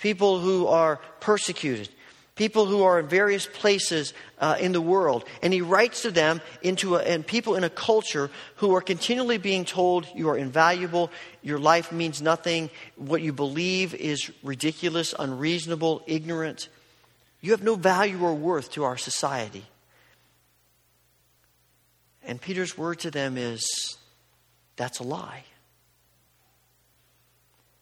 [0.00, 1.88] people who are persecuted,
[2.34, 5.24] people who are in various places uh, in the world.
[5.42, 9.38] And he writes to them into a, and people in a culture who are continually
[9.38, 11.10] being told you are invaluable,
[11.42, 16.68] your life means nothing, what you believe is ridiculous, unreasonable, ignorant.
[17.40, 19.64] You have no value or worth to our society.
[22.22, 23.96] And Peter's word to them is
[24.76, 25.44] that's a lie.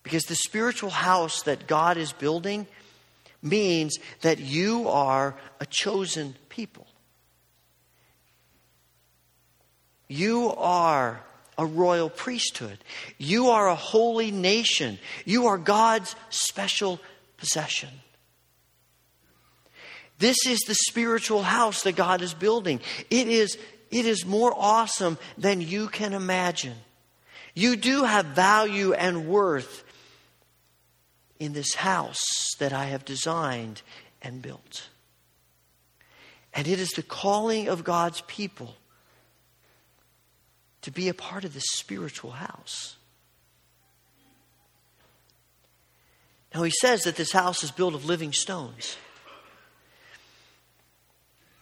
[0.04, 2.68] Because the spiritual house that God is building
[3.42, 6.86] means that you are a chosen people.
[10.06, 11.20] You are
[11.56, 12.78] a royal priesthood.
[13.18, 14.98] You are a holy nation.
[15.24, 17.00] You are God's special
[17.36, 17.90] possession.
[20.18, 22.80] This is the spiritual house that God is building.
[23.10, 23.58] It is,
[23.90, 26.76] it is more awesome than you can imagine.
[27.54, 29.83] You do have value and worth
[31.44, 33.82] in this house that I have designed
[34.22, 34.88] and built.
[36.54, 38.76] And it is the calling of God's people
[40.82, 42.96] to be a part of this spiritual house.
[46.54, 48.96] Now, he says that this house is built of living stones.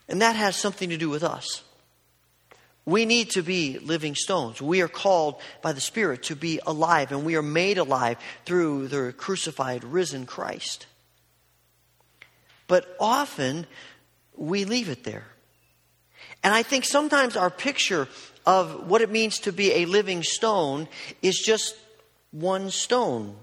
[0.08, 1.62] And that has something to do with us.
[2.84, 4.60] We need to be living stones.
[4.60, 8.88] We are called by the Spirit to be alive, and we are made alive through
[8.88, 10.86] the crucified, risen Christ.
[12.66, 13.66] But often
[14.36, 15.26] we leave it there.
[16.42, 18.08] And I think sometimes our picture
[18.44, 20.88] of what it means to be a living stone
[21.22, 21.76] is just
[22.32, 23.36] one stone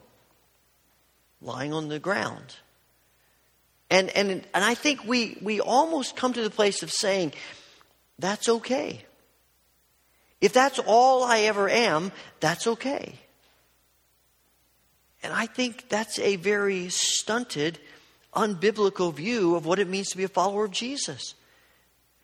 [1.42, 2.58] lying on the ground.
[3.90, 7.34] And, and, and I think we, we almost come to the place of saying,
[8.20, 9.06] that's okay.
[10.42, 13.16] If that's all I ever am, that's okay.
[15.22, 17.78] And I think that's a very stunted,
[18.34, 21.36] unbiblical view of what it means to be a follower of Jesus.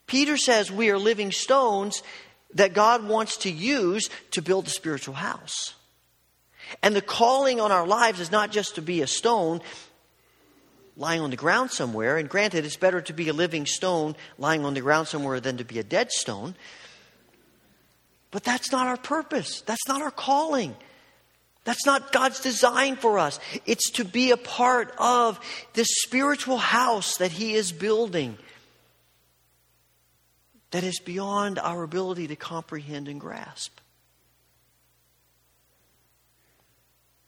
[0.06, 2.02] Peter says we are living stones
[2.54, 5.74] that God wants to use to build a spiritual house.
[6.82, 9.60] And the calling on our lives is not just to be a stone
[10.96, 12.16] lying on the ground somewhere.
[12.16, 15.58] And granted, it's better to be a living stone lying on the ground somewhere than
[15.58, 16.54] to be a dead stone.
[18.30, 19.62] But that's not our purpose.
[19.62, 20.74] That's not our calling.
[21.64, 23.40] That's not God's design for us.
[23.66, 25.40] It's to be a part of
[25.74, 28.38] this spiritual house that He is building
[30.70, 33.80] that is beyond our ability to comprehend and grasp.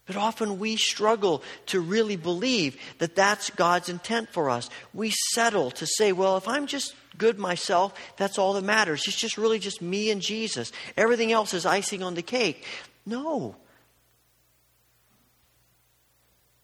[0.06, 4.70] But often we struggle to really believe that that's God's intent for us.
[4.94, 9.02] We settle to say, well, if I'm just good myself, that's all that matters.
[9.06, 10.72] It's just really just me and Jesus.
[10.96, 12.64] Everything else is icing on the cake.
[13.04, 13.56] No.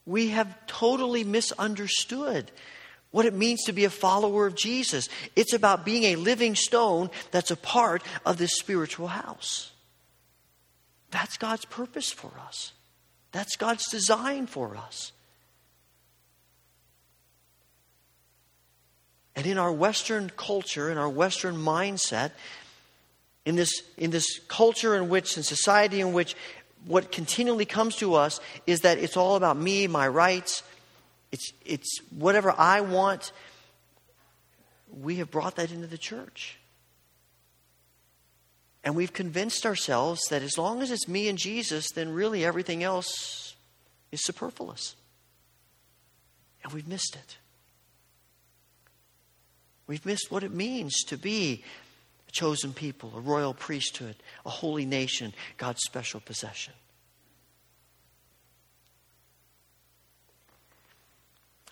[0.07, 2.51] We have totally misunderstood
[3.11, 5.09] what it means to be a follower of Jesus.
[5.37, 9.71] It's about being a living stone that's a part of this spiritual house.
[11.11, 12.73] That's God's purpose for us.
[13.31, 15.13] That's God's design for us.
[19.37, 22.31] And in our Western culture, in our Western mindset,
[23.45, 26.37] in this, in this culture in which, in society in which,
[26.87, 30.63] what continually comes to us is that it's all about me, my rights,
[31.33, 33.33] it's, it's whatever I want.
[34.89, 36.59] We have brought that into the church.
[38.85, 42.83] And we've convinced ourselves that as long as it's me and Jesus, then really everything
[42.83, 43.57] else
[44.13, 44.95] is superfluous.
[46.63, 47.39] And we've missed it.
[49.87, 51.63] We've missed what it means to be
[52.29, 54.17] a chosen people, a royal priesthood,
[54.47, 56.73] a holy nation, God's special possession.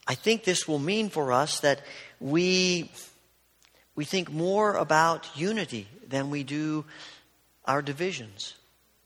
[0.07, 1.81] I think this will mean for us that
[2.21, 2.91] we,
[3.95, 6.85] we think more about unity than we do
[7.65, 8.55] our divisions.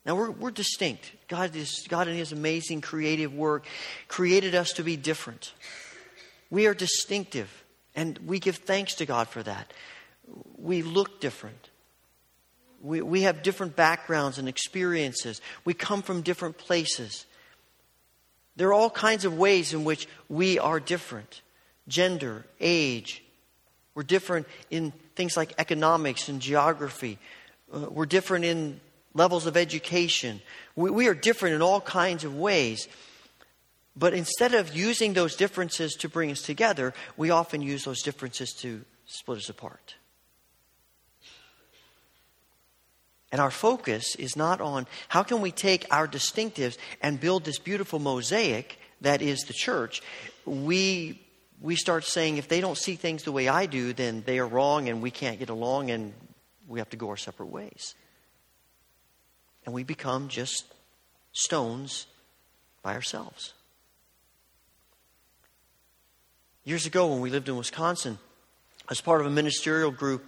[0.04, 1.12] Now, we're, we're distinct.
[1.28, 3.66] God, is, God, in His amazing creative work,
[4.08, 5.52] created us to be different.
[6.48, 7.64] We are distinctive,
[7.96, 9.72] and we give thanks to God for that.
[10.58, 11.70] We look different.
[12.82, 15.40] We, we have different backgrounds and experiences.
[15.64, 17.26] We come from different places.
[18.54, 21.40] There are all kinds of ways in which we are different
[21.88, 23.22] gender, age.
[23.94, 27.18] We're different in things like economics and geography.
[27.72, 28.80] Uh, we're different in
[29.14, 30.42] levels of education.
[30.74, 32.88] We, we are different in all kinds of ways.
[33.96, 38.52] But instead of using those differences to bring us together, we often use those differences
[38.60, 39.94] to split us apart.
[43.32, 47.58] And our focus is not on how can we take our distinctives and build this
[47.58, 50.02] beautiful mosaic that is the church.
[50.44, 51.22] We
[51.60, 54.46] we start saying if they don't see things the way I do, then they are
[54.46, 56.12] wrong and we can't get along and
[56.68, 57.94] we have to go our separate ways.
[59.64, 60.64] And we become just
[61.32, 62.06] stones
[62.82, 63.54] by ourselves.
[66.66, 68.18] Years ago, when we lived in Wisconsin,
[68.90, 70.26] as part of a ministerial group,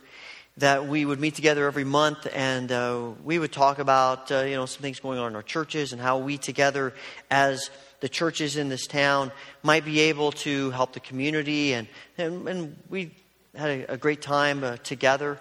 [0.59, 4.55] that we would meet together every month and uh, we would talk about uh, you
[4.55, 6.95] know some things going on in our churches and how we together
[7.29, 9.33] as the churches in this town
[9.65, 13.11] might be able to help the community and and, and we
[13.57, 15.41] had a, a great time uh, together.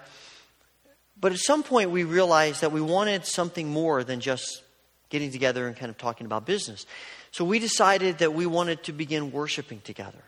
[1.20, 4.64] But at some point we realized that we wanted something more than just
[5.10, 6.86] getting together and kind of talking about business.
[7.30, 10.24] So we decided that we wanted to begin worshiping together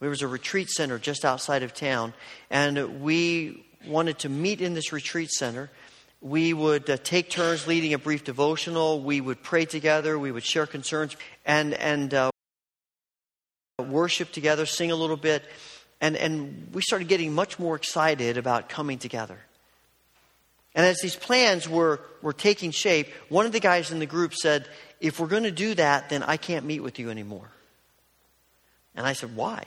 [0.00, 2.12] there was a retreat center just outside of town,
[2.50, 5.70] and we wanted to meet in this retreat center.
[6.20, 9.00] We would uh, take turns leading a brief devotional.
[9.00, 10.18] We would pray together.
[10.18, 12.30] We would share concerns and, and uh,
[13.78, 15.44] worship together, sing a little bit.
[16.00, 19.38] And, and we started getting much more excited about coming together.
[20.74, 24.34] And as these plans were, were taking shape, one of the guys in the group
[24.34, 24.68] said,
[25.00, 27.50] If we're going to do that, then I can't meet with you anymore.
[28.94, 29.64] And I said, Why?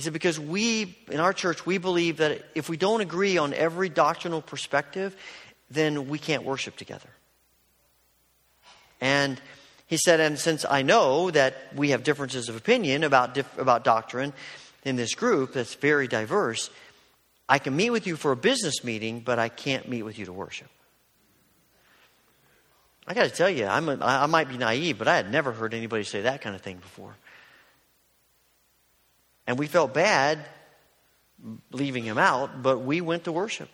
[0.00, 3.52] He said, because we, in our church, we believe that if we don't agree on
[3.52, 5.14] every doctrinal perspective,
[5.70, 7.10] then we can't worship together.
[9.02, 9.38] And
[9.88, 14.32] he said, and since I know that we have differences of opinion about, about doctrine
[14.86, 16.70] in this group that's very diverse,
[17.46, 20.24] I can meet with you for a business meeting, but I can't meet with you
[20.24, 20.68] to worship.
[23.06, 25.52] I got to tell you, I'm a, I might be naive, but I had never
[25.52, 27.14] heard anybody say that kind of thing before.
[29.50, 30.38] And we felt bad
[31.72, 33.68] leaving him out, but we went to worship.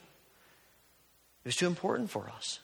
[1.44, 2.60] It was too important for us.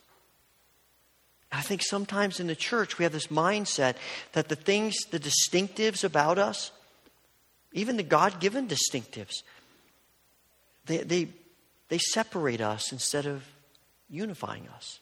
[1.52, 3.96] I think sometimes in the church we have this mindset
[4.32, 6.70] that the things, the distinctives about us,
[7.74, 9.42] even the God given distinctives,
[10.86, 11.28] they, they,
[11.90, 13.44] they separate us instead of
[14.08, 15.00] unifying us.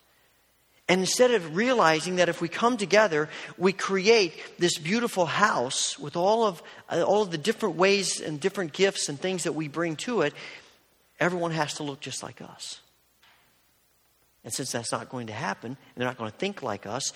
[0.91, 6.17] And instead of realizing that if we come together, we create this beautiful house with
[6.17, 9.69] all of, uh, all of the different ways and different gifts and things that we
[9.69, 10.35] bring to it,
[11.21, 12.81] everyone has to look just like us.
[14.43, 17.13] And since that's not going to happen, and they're not going to think like us,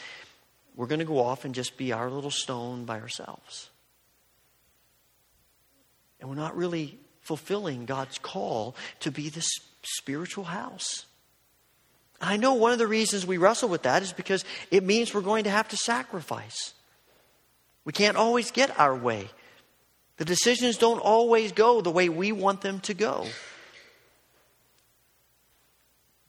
[0.77, 3.70] we're going to go off and just be our little stone by ourselves.
[6.20, 9.51] And we're not really fulfilling God's call to be this
[9.83, 11.07] spiritual house.
[12.25, 15.20] I know one of the reasons we wrestle with that is because it means we're
[15.20, 16.75] going to have to sacrifice.
[17.85, 19.29] We can't always get our way.
[20.16, 23.27] The decisions don't always go the way we want them to go.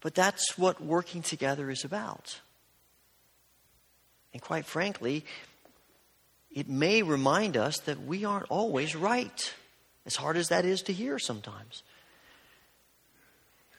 [0.02, 2.40] But that's what working together is about.
[4.34, 5.24] And quite frankly,
[6.52, 9.54] it may remind us that we aren't always right,
[10.06, 11.84] as hard as that is to hear sometimes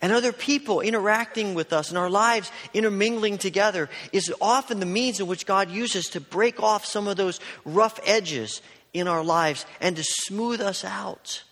[0.07, 5.19] and other people interacting with us and our lives intermingling together is often the means
[5.19, 8.63] in which God uses to break off some of those rough edges
[8.95, 11.43] in our lives and to smooth us out.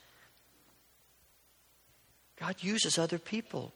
[2.39, 3.73] God uses other people.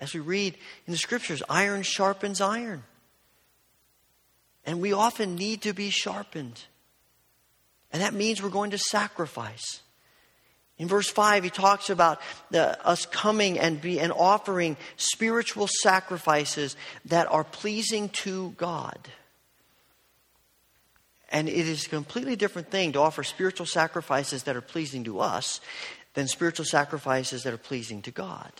[0.00, 2.82] As we read in the scriptures, iron sharpens iron.
[4.66, 6.62] And we often need to be sharpened.
[7.90, 9.80] And that means we're going to sacrifice.
[10.78, 12.20] In verse 5, he talks about
[12.50, 18.98] the, us coming and, be, and offering spiritual sacrifices that are pleasing to God.
[21.30, 25.20] And it is a completely different thing to offer spiritual sacrifices that are pleasing to
[25.20, 25.60] us
[26.14, 28.52] than spiritual sacrifices that are pleasing to God.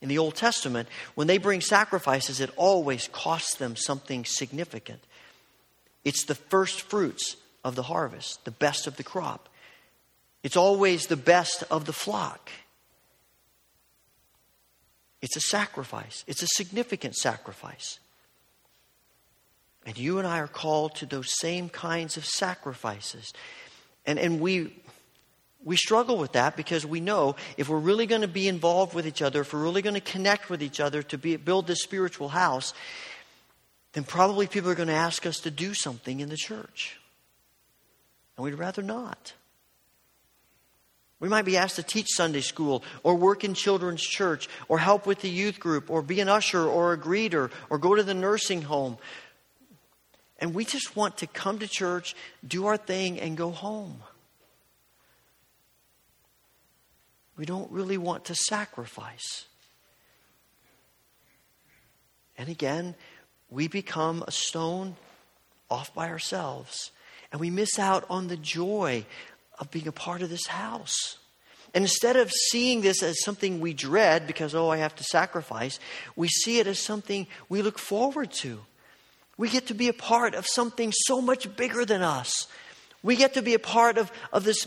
[0.00, 5.02] In the Old Testament, when they bring sacrifices, it always costs them something significant.
[6.04, 9.48] It's the first fruits of the harvest, the best of the crop.
[10.46, 12.50] It's always the best of the flock.
[15.20, 17.98] It's a sacrifice, it's a significant sacrifice.
[19.84, 23.32] And you and I are called to those same kinds of sacrifices.
[24.06, 24.72] And, and we,
[25.64, 29.04] we struggle with that because we know if we're really going to be involved with
[29.04, 31.82] each other, if we're really going to connect with each other to be, build this
[31.82, 32.72] spiritual house,
[33.94, 37.00] then probably people are going to ask us to do something in the church.
[38.36, 39.32] And we'd rather not.
[41.18, 45.06] We might be asked to teach Sunday school or work in children's church or help
[45.06, 48.14] with the youth group or be an usher or a greeter or go to the
[48.14, 48.98] nursing home.
[50.38, 52.14] And we just want to come to church,
[52.46, 54.02] do our thing, and go home.
[57.38, 59.46] We don't really want to sacrifice.
[62.36, 62.94] And again,
[63.48, 64.96] we become a stone
[65.70, 66.90] off by ourselves.
[67.32, 69.06] And we miss out on the joy
[69.58, 71.16] of being a part of this house.
[71.74, 75.78] And instead of seeing this as something we dread because, oh, I have to sacrifice,
[76.14, 78.60] we see it as something we look forward to.
[79.36, 82.46] We get to be a part of something so much bigger than us.
[83.02, 84.66] We get to be a part of, of this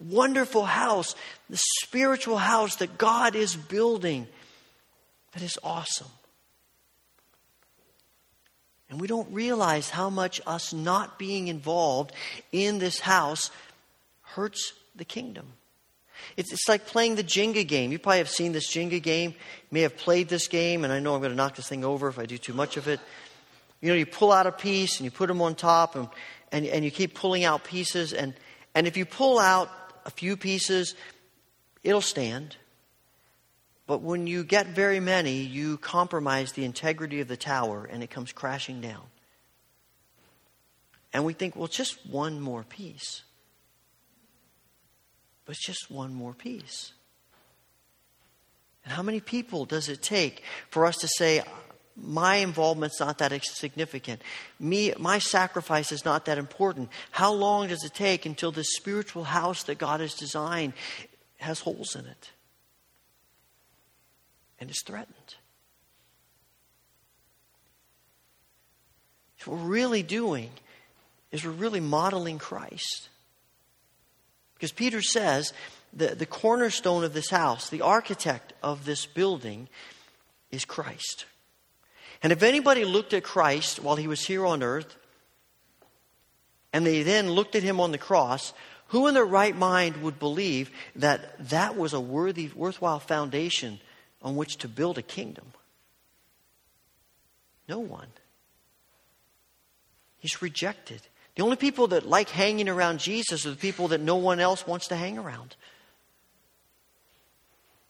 [0.00, 1.14] wonderful house,
[1.48, 4.26] the spiritual house that God is building
[5.32, 6.10] that is awesome.
[8.90, 12.12] And we don't realize how much us not being involved
[12.52, 13.50] in this house
[14.34, 15.52] hurts the kingdom.
[16.36, 17.92] It's, it's like playing the Jenga game.
[17.92, 20.98] You probably have seen this Jenga game, you may have played this game, and I
[20.98, 23.00] know I'm going to knock this thing over if I do too much of it.
[23.80, 26.08] You know, you pull out a piece and you put them on top, and,
[26.50, 28.12] and, and you keep pulling out pieces.
[28.12, 28.34] And,
[28.74, 29.70] and if you pull out
[30.04, 30.94] a few pieces,
[31.84, 32.56] it'll stand.
[33.86, 38.10] But when you get very many, you compromise the integrity of the tower and it
[38.10, 39.02] comes crashing down.
[41.12, 43.22] And we think, well, just one more piece.
[45.48, 46.92] But it's just one more piece.
[48.84, 51.42] And how many people does it take for us to say,
[51.96, 54.20] my involvement's not that significant.
[54.60, 56.90] Me, my sacrifice is not that important.
[57.12, 60.74] How long does it take until this spiritual house that God has designed
[61.38, 62.30] has holes in it
[64.60, 65.36] and is threatened?
[69.46, 70.50] What we're really doing
[71.32, 73.08] is we're really modeling Christ.
[74.58, 75.52] Because Peter says
[75.92, 79.68] the, the cornerstone of this house, the architect of this building,
[80.50, 81.26] is Christ.
[82.22, 84.96] And if anybody looked at Christ while he was here on earth,
[86.72, 88.52] and they then looked at him on the cross,
[88.88, 93.80] who in their right mind would believe that that was a worthy, worthwhile foundation
[94.22, 95.52] on which to build a kingdom?
[97.68, 98.08] No one.
[100.18, 101.02] He's rejected.
[101.38, 104.66] The only people that like hanging around Jesus are the people that no one else
[104.66, 105.54] wants to hang around.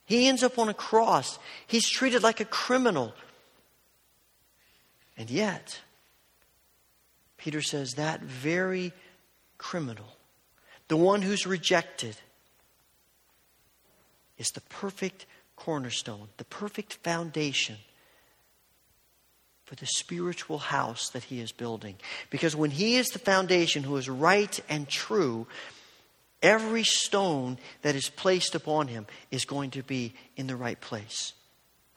[0.04, 1.38] He ends up on a cross.
[1.66, 3.14] He's treated like a criminal.
[5.16, 5.80] And yet,
[7.38, 8.92] Peter says that very
[9.56, 10.18] criminal,
[10.88, 12.18] the one who's rejected,
[14.36, 15.24] is the perfect
[15.56, 17.78] cornerstone, the perfect foundation
[19.68, 21.96] for the spiritual house that he is building.
[22.30, 25.46] Because when he is the foundation who is right and true,
[26.42, 31.34] every stone that is placed upon him is going to be in the right place,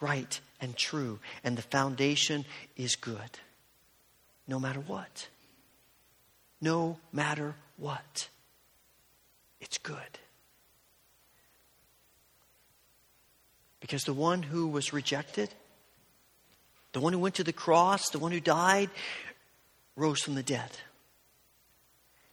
[0.01, 1.19] right and true.
[1.45, 2.43] And the foundation
[2.75, 3.39] is good,
[4.49, 5.29] no matter what.
[6.59, 8.27] No matter what.
[9.61, 10.19] It's good.
[13.79, 15.53] Because the one who was rejected,
[16.93, 18.89] the one who went to the cross, the one who died,
[19.95, 20.69] rose from the dead.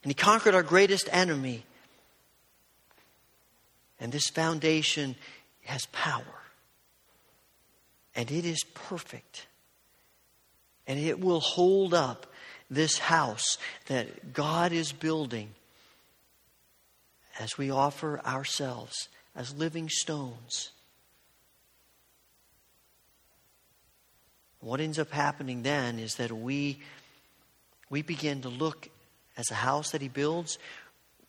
[0.03, 1.65] And he conquered our greatest enemy.
[3.99, 5.15] And this foundation
[5.65, 6.23] has power.
[8.15, 9.47] And it is perfect.
[10.87, 12.27] And it will hold up
[12.69, 13.57] this house
[13.87, 15.49] that God is building
[17.39, 20.71] as we offer ourselves as living stones
[24.61, 26.79] What ends up happening then is that we,
[27.89, 28.89] we begin to look,
[29.37, 30.59] as a house that he builds,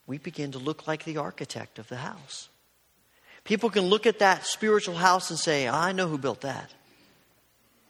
[0.07, 2.49] we begin to look like the architect of the house.
[3.45, 6.71] People can look at that spiritual house and say, ah, I know who built that.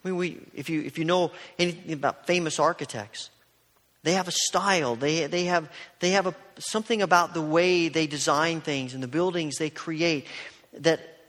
[0.04, 3.30] I mean, we, if, you, if you know anything about famous architects,
[4.02, 4.96] they have a style.
[4.96, 5.70] They, they have,
[6.00, 10.26] they have a, something about the way they design things and the buildings they create
[10.72, 11.19] that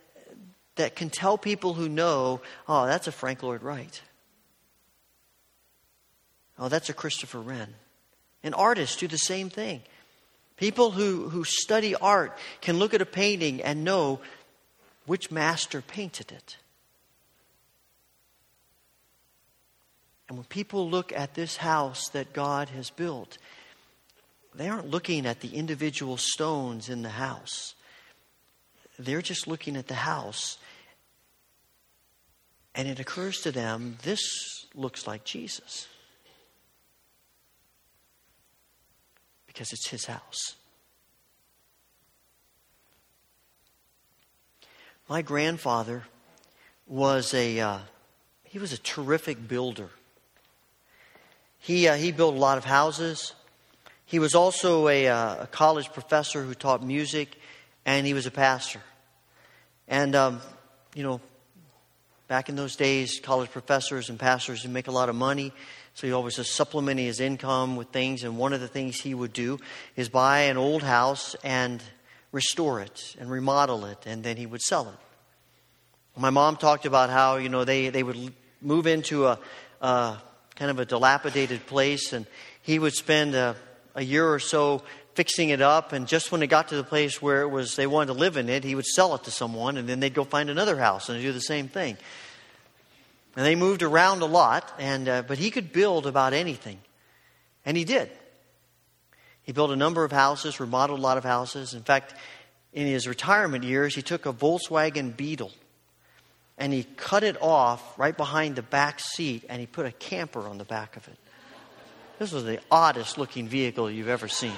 [0.76, 4.02] that can tell people who know, oh, that's a Frank Lloyd Wright.
[6.58, 7.74] Oh, that's a Christopher Wren.
[8.44, 9.82] And artists do the same thing.
[10.58, 14.20] People who, who study art can look at a painting and know
[15.06, 16.58] which master painted it.
[20.30, 23.38] And when people look at this house that God has built,
[24.54, 27.76] they aren't looking at the individual stones in the house.
[29.04, 30.58] They're just looking at the house.
[32.76, 35.88] And it occurs to them this looks like Jesus.
[39.48, 40.56] Because it's his house.
[45.10, 46.04] My grandfather
[46.88, 47.80] was a uh,
[48.46, 49.90] he was a terrific builder.
[51.60, 53.34] He uh, he built a lot of houses.
[54.06, 57.38] He was also a, uh, a college professor who taught music,
[57.86, 58.82] and he was a pastor.
[59.92, 60.40] And, um,
[60.96, 61.20] you know,
[62.30, 65.52] back in those days, college professors and pastors would make a lot of money.
[65.96, 68.24] So he always was supplementing his income with things.
[68.24, 69.60] And one of the things he would do
[69.98, 71.84] is buy an old house and
[72.32, 74.96] restore it and remodel it, and then he would sell it.
[76.16, 79.40] My mom talked about how, you know, they, they would move into a,
[79.82, 80.18] a
[80.56, 82.26] kind of a dilapidated place, and
[82.62, 83.58] he would spend a,
[83.96, 84.84] a year or so
[85.14, 87.88] fixing it up, and just when it got to the place where it was they
[87.88, 90.24] wanted to live in it, he would sell it to someone, and then they'd go
[90.24, 91.98] find another house and do the same thing.
[93.36, 96.80] And they moved around a lot, and uh, but he could build about anything,
[97.66, 98.10] and he did.
[99.44, 101.74] He built a number of houses, remodeled a lot of houses.
[101.74, 102.14] In fact,
[102.74, 105.52] in his retirement years, he took a Volkswagen Beetle
[106.62, 110.48] and he cut it off right behind the back seat, and he put a camper
[110.48, 111.18] on the back of it.
[112.20, 114.54] This was the oddest looking vehicle you've ever seen.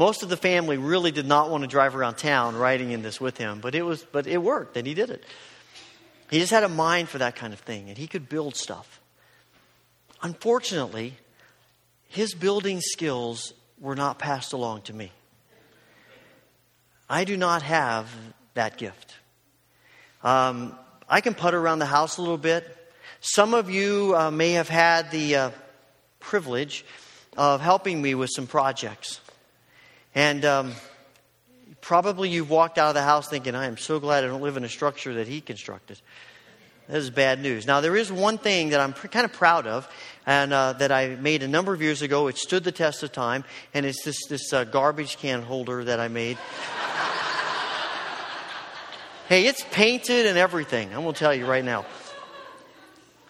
[0.00, 3.20] Most of the family really did not want to drive around town riding in this
[3.20, 5.22] with him, but it was but it worked and he did it.
[6.30, 8.98] He just had a mind for that kind of thing and he could build stuff.
[10.22, 11.18] Unfortunately,
[12.08, 15.12] his building skills were not passed along to me.
[17.10, 18.10] I do not have
[18.54, 19.16] that gift.
[20.24, 20.78] Um,
[21.10, 22.64] I can putter around the house a little bit.
[23.20, 25.50] Some of you uh, may have had the uh,
[26.20, 26.86] privilege
[27.36, 29.20] of helping me with some projects.
[30.14, 30.72] And um,
[31.80, 34.56] probably you've walked out of the house thinking, I am so glad I don't live
[34.56, 36.00] in a structure that he constructed.
[36.88, 37.66] That is bad news.
[37.68, 39.88] Now, there is one thing that I'm kind of proud of,
[40.26, 42.26] and uh, that I made a number of years ago.
[42.26, 46.00] It stood the test of time, and it's this, this uh, garbage can holder that
[46.00, 46.36] I made.
[49.28, 50.88] hey, it's painted and everything.
[50.92, 51.86] I'm going to tell you right now.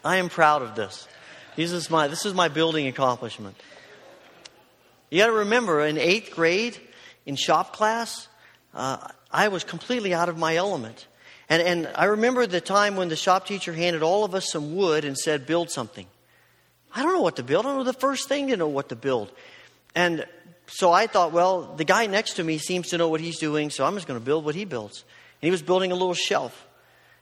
[0.02, 1.06] I am proud of this.
[1.56, 3.56] This is my, this is my building accomplishment.
[5.10, 6.78] You got to remember, in eighth grade,
[7.26, 8.28] in shop class,
[8.74, 11.06] uh, I was completely out of my element.
[11.48, 14.76] And, and I remember the time when the shop teacher handed all of us some
[14.76, 16.06] wood and said, build something.
[16.94, 17.66] I don't know what to build.
[17.66, 19.32] I don't know the first thing to know what to build.
[19.96, 20.24] And
[20.68, 23.70] so I thought, well, the guy next to me seems to know what he's doing,
[23.70, 25.04] so I'm just going to build what he builds.
[25.42, 26.68] And he was building a little shelf.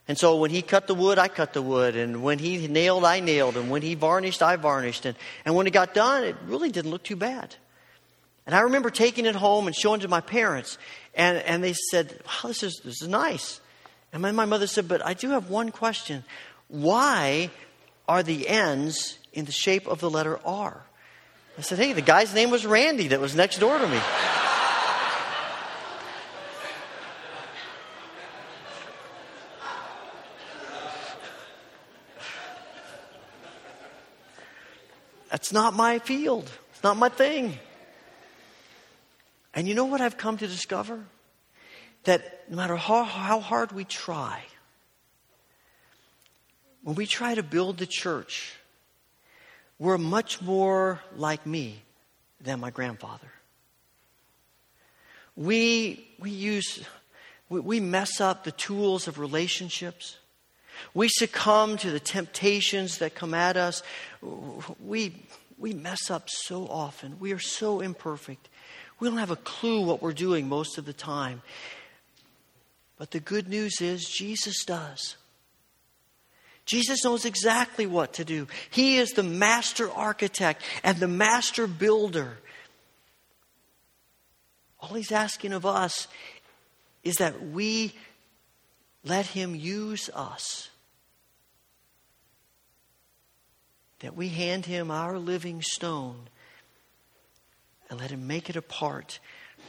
[0.07, 1.97] And so when he cut the wood, I cut the wood.
[1.97, 3.57] And when he nailed, I nailed.
[3.57, 5.07] And when he varnished, I varnished.
[5.07, 7.55] And, and when it got done, it really didn't look too bad.
[8.49, 10.79] And I remember taking it home and showing it to my parents.
[11.15, 13.61] And, and they said, wow, this is, this is nice.
[14.11, 16.25] And then my mother said, but I do have one question.
[16.69, 17.51] Why
[18.09, 20.83] are the ends in the shape of the letter R?
[21.59, 24.01] I said, hey, the guy's name was Randy that was next door to me.
[35.31, 36.51] That's not my field.
[36.73, 37.59] It's not my thing.
[39.59, 41.01] And you know what I've come to discover?
[42.05, 44.41] That no matter how, how hard we try,
[46.85, 48.55] when we try to build the church,
[49.77, 51.83] we're much more like me
[52.41, 53.33] than my grandfather.
[55.35, 56.85] We, we use,
[57.49, 60.19] we, we mess up the tools of relationships.
[60.95, 63.83] We succumb to the temptations that come at us.
[64.79, 65.17] We,
[65.59, 67.19] we mess up so often.
[67.19, 68.49] We are so imperfect.
[68.99, 71.43] We don't have a clue what we're doing most of the time.
[72.97, 75.17] But the good news is Jesus does.
[76.67, 78.47] Jesus knows exactly what to do.
[78.71, 82.39] He is the master architect and the master builder.
[84.81, 86.09] All he's asking of us
[87.03, 87.95] is that we
[89.05, 90.69] let him use us.
[94.01, 96.29] That we hand him our living stone
[97.91, 99.19] and let him make it a part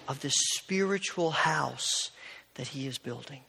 [0.07, 2.11] of the spiritual house
[2.55, 3.41] that he is building.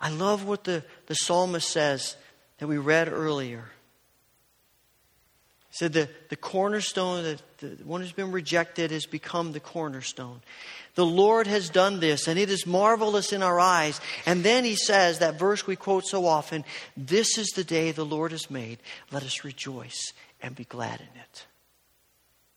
[0.00, 2.16] I love what the, the psalmist says
[2.58, 3.64] that we read earlier.
[5.70, 10.42] He said the, the cornerstone, the, the one who's been rejected, has become the cornerstone.
[10.94, 14.00] The Lord has done this, and it is marvelous in our eyes.
[14.24, 16.64] And then he says, that verse we quote so often
[16.96, 18.78] This is the day the Lord has made.
[19.10, 20.12] Let us rejoice
[20.42, 21.46] and be glad in it.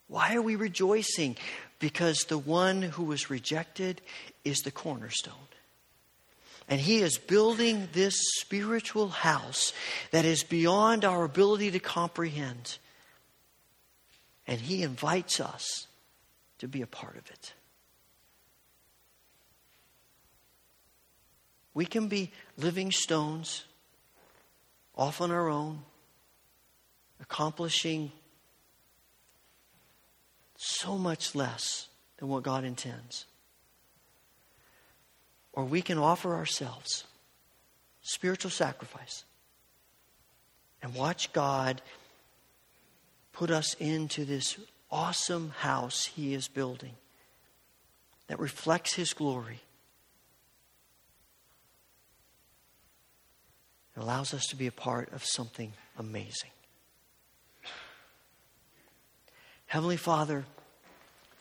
[0.10, 1.38] Why are we rejoicing?
[1.78, 4.02] Because the one who was rejected
[4.44, 5.34] is the cornerstone.
[6.68, 9.72] And he is building this spiritual house
[10.12, 12.80] that is beyond our ability to comprehend.
[14.48, 15.88] And he invites us
[16.58, 17.54] to be a part of it.
[21.76, 23.64] We can be living stones
[24.96, 25.84] off on our own,
[27.22, 28.12] accomplishing
[30.62, 31.88] so much less
[32.18, 33.26] than what God intends.
[35.54, 37.06] Or we can offer ourselves
[38.02, 39.24] spiritual sacrifice
[40.82, 41.82] and watch God
[43.32, 44.58] put us into this
[44.92, 46.94] awesome house He is building
[48.28, 49.62] that reflects His glory.
[53.96, 56.52] It allows us to be a part of something amazing.
[59.70, 60.46] Heavenly Father,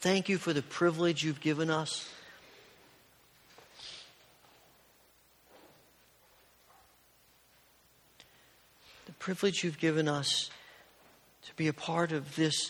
[0.01, 2.07] thank you for the privilege you've given us
[9.07, 10.51] The privilege you've given us
[11.47, 12.69] to be a part of this,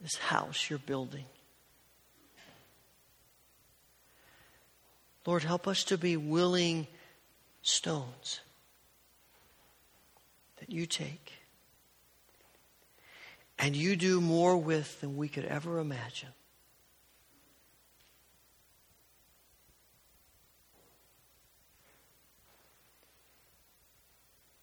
[0.00, 1.26] this house you're building.
[5.24, 6.88] Lord, help us to be willing
[7.62, 8.40] stones
[10.58, 11.39] that you take
[13.60, 16.30] and you do more with than we could ever imagine.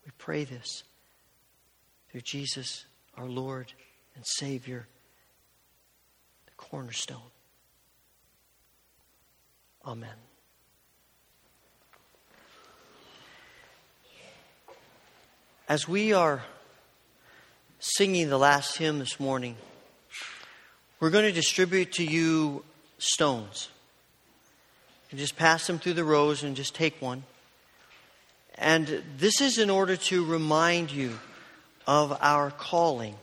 [0.03, 0.83] We pray this
[2.09, 3.71] through Jesus, our Lord
[4.15, 4.87] and Savior,
[6.47, 7.19] the cornerstone.
[9.85, 10.09] Amen.
[15.69, 16.41] As we are
[17.79, 19.55] singing the last hymn this morning,
[20.99, 22.63] we're going to distribute to you
[22.97, 23.69] stones.
[25.11, 27.23] You just pass them through the rows and just take one.
[28.55, 31.19] And this is in order to remind you
[31.85, 33.15] of our calling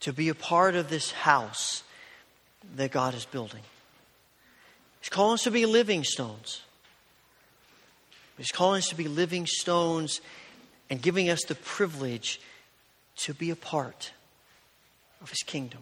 [0.00, 1.82] to be a part of this house
[2.74, 3.62] that God is building.
[5.00, 6.62] He's calling us to be living stones.
[8.36, 10.20] He's calling us to be living stones
[10.90, 12.40] and giving us the privilege
[13.16, 14.12] to be a part
[15.20, 15.80] of His kingdom.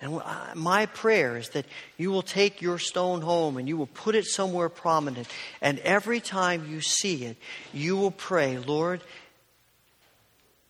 [0.00, 0.20] And
[0.54, 1.64] my prayer is that
[1.96, 5.26] you will take your stone home and you will put it somewhere prominent.
[5.62, 7.38] And every time you see it,
[7.72, 9.00] you will pray, Lord,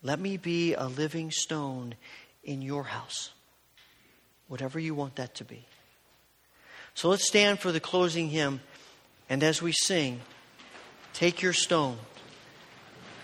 [0.03, 1.97] let me be a living stone
[2.45, 3.33] in your house,
[4.47, 5.65] whatever you want that to be.
[6.95, 8.61] So let's stand for the closing hymn.
[9.29, 10.21] And as we sing,
[11.13, 11.99] take your stone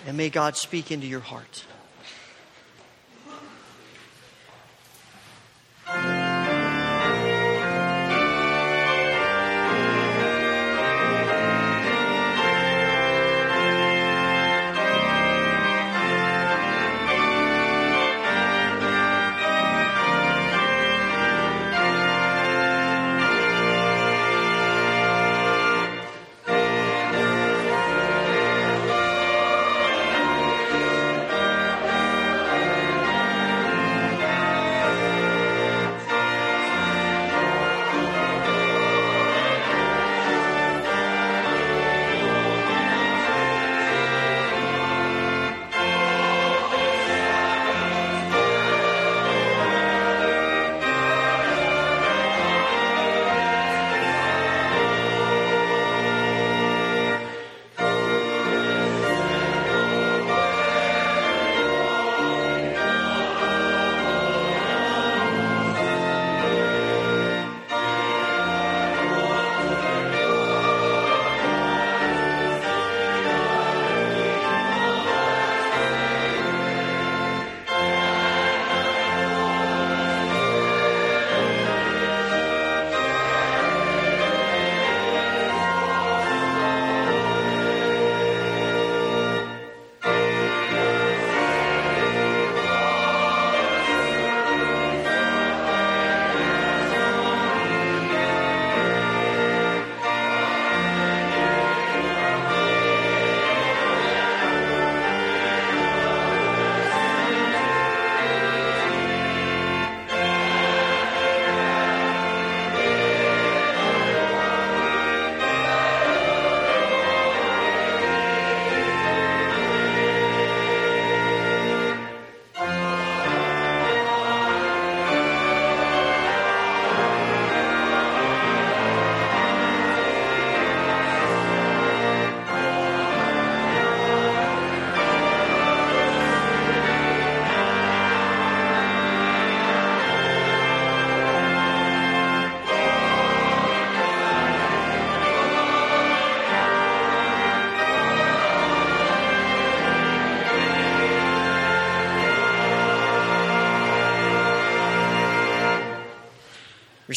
[0.04, 1.64] and may God speak into your heart.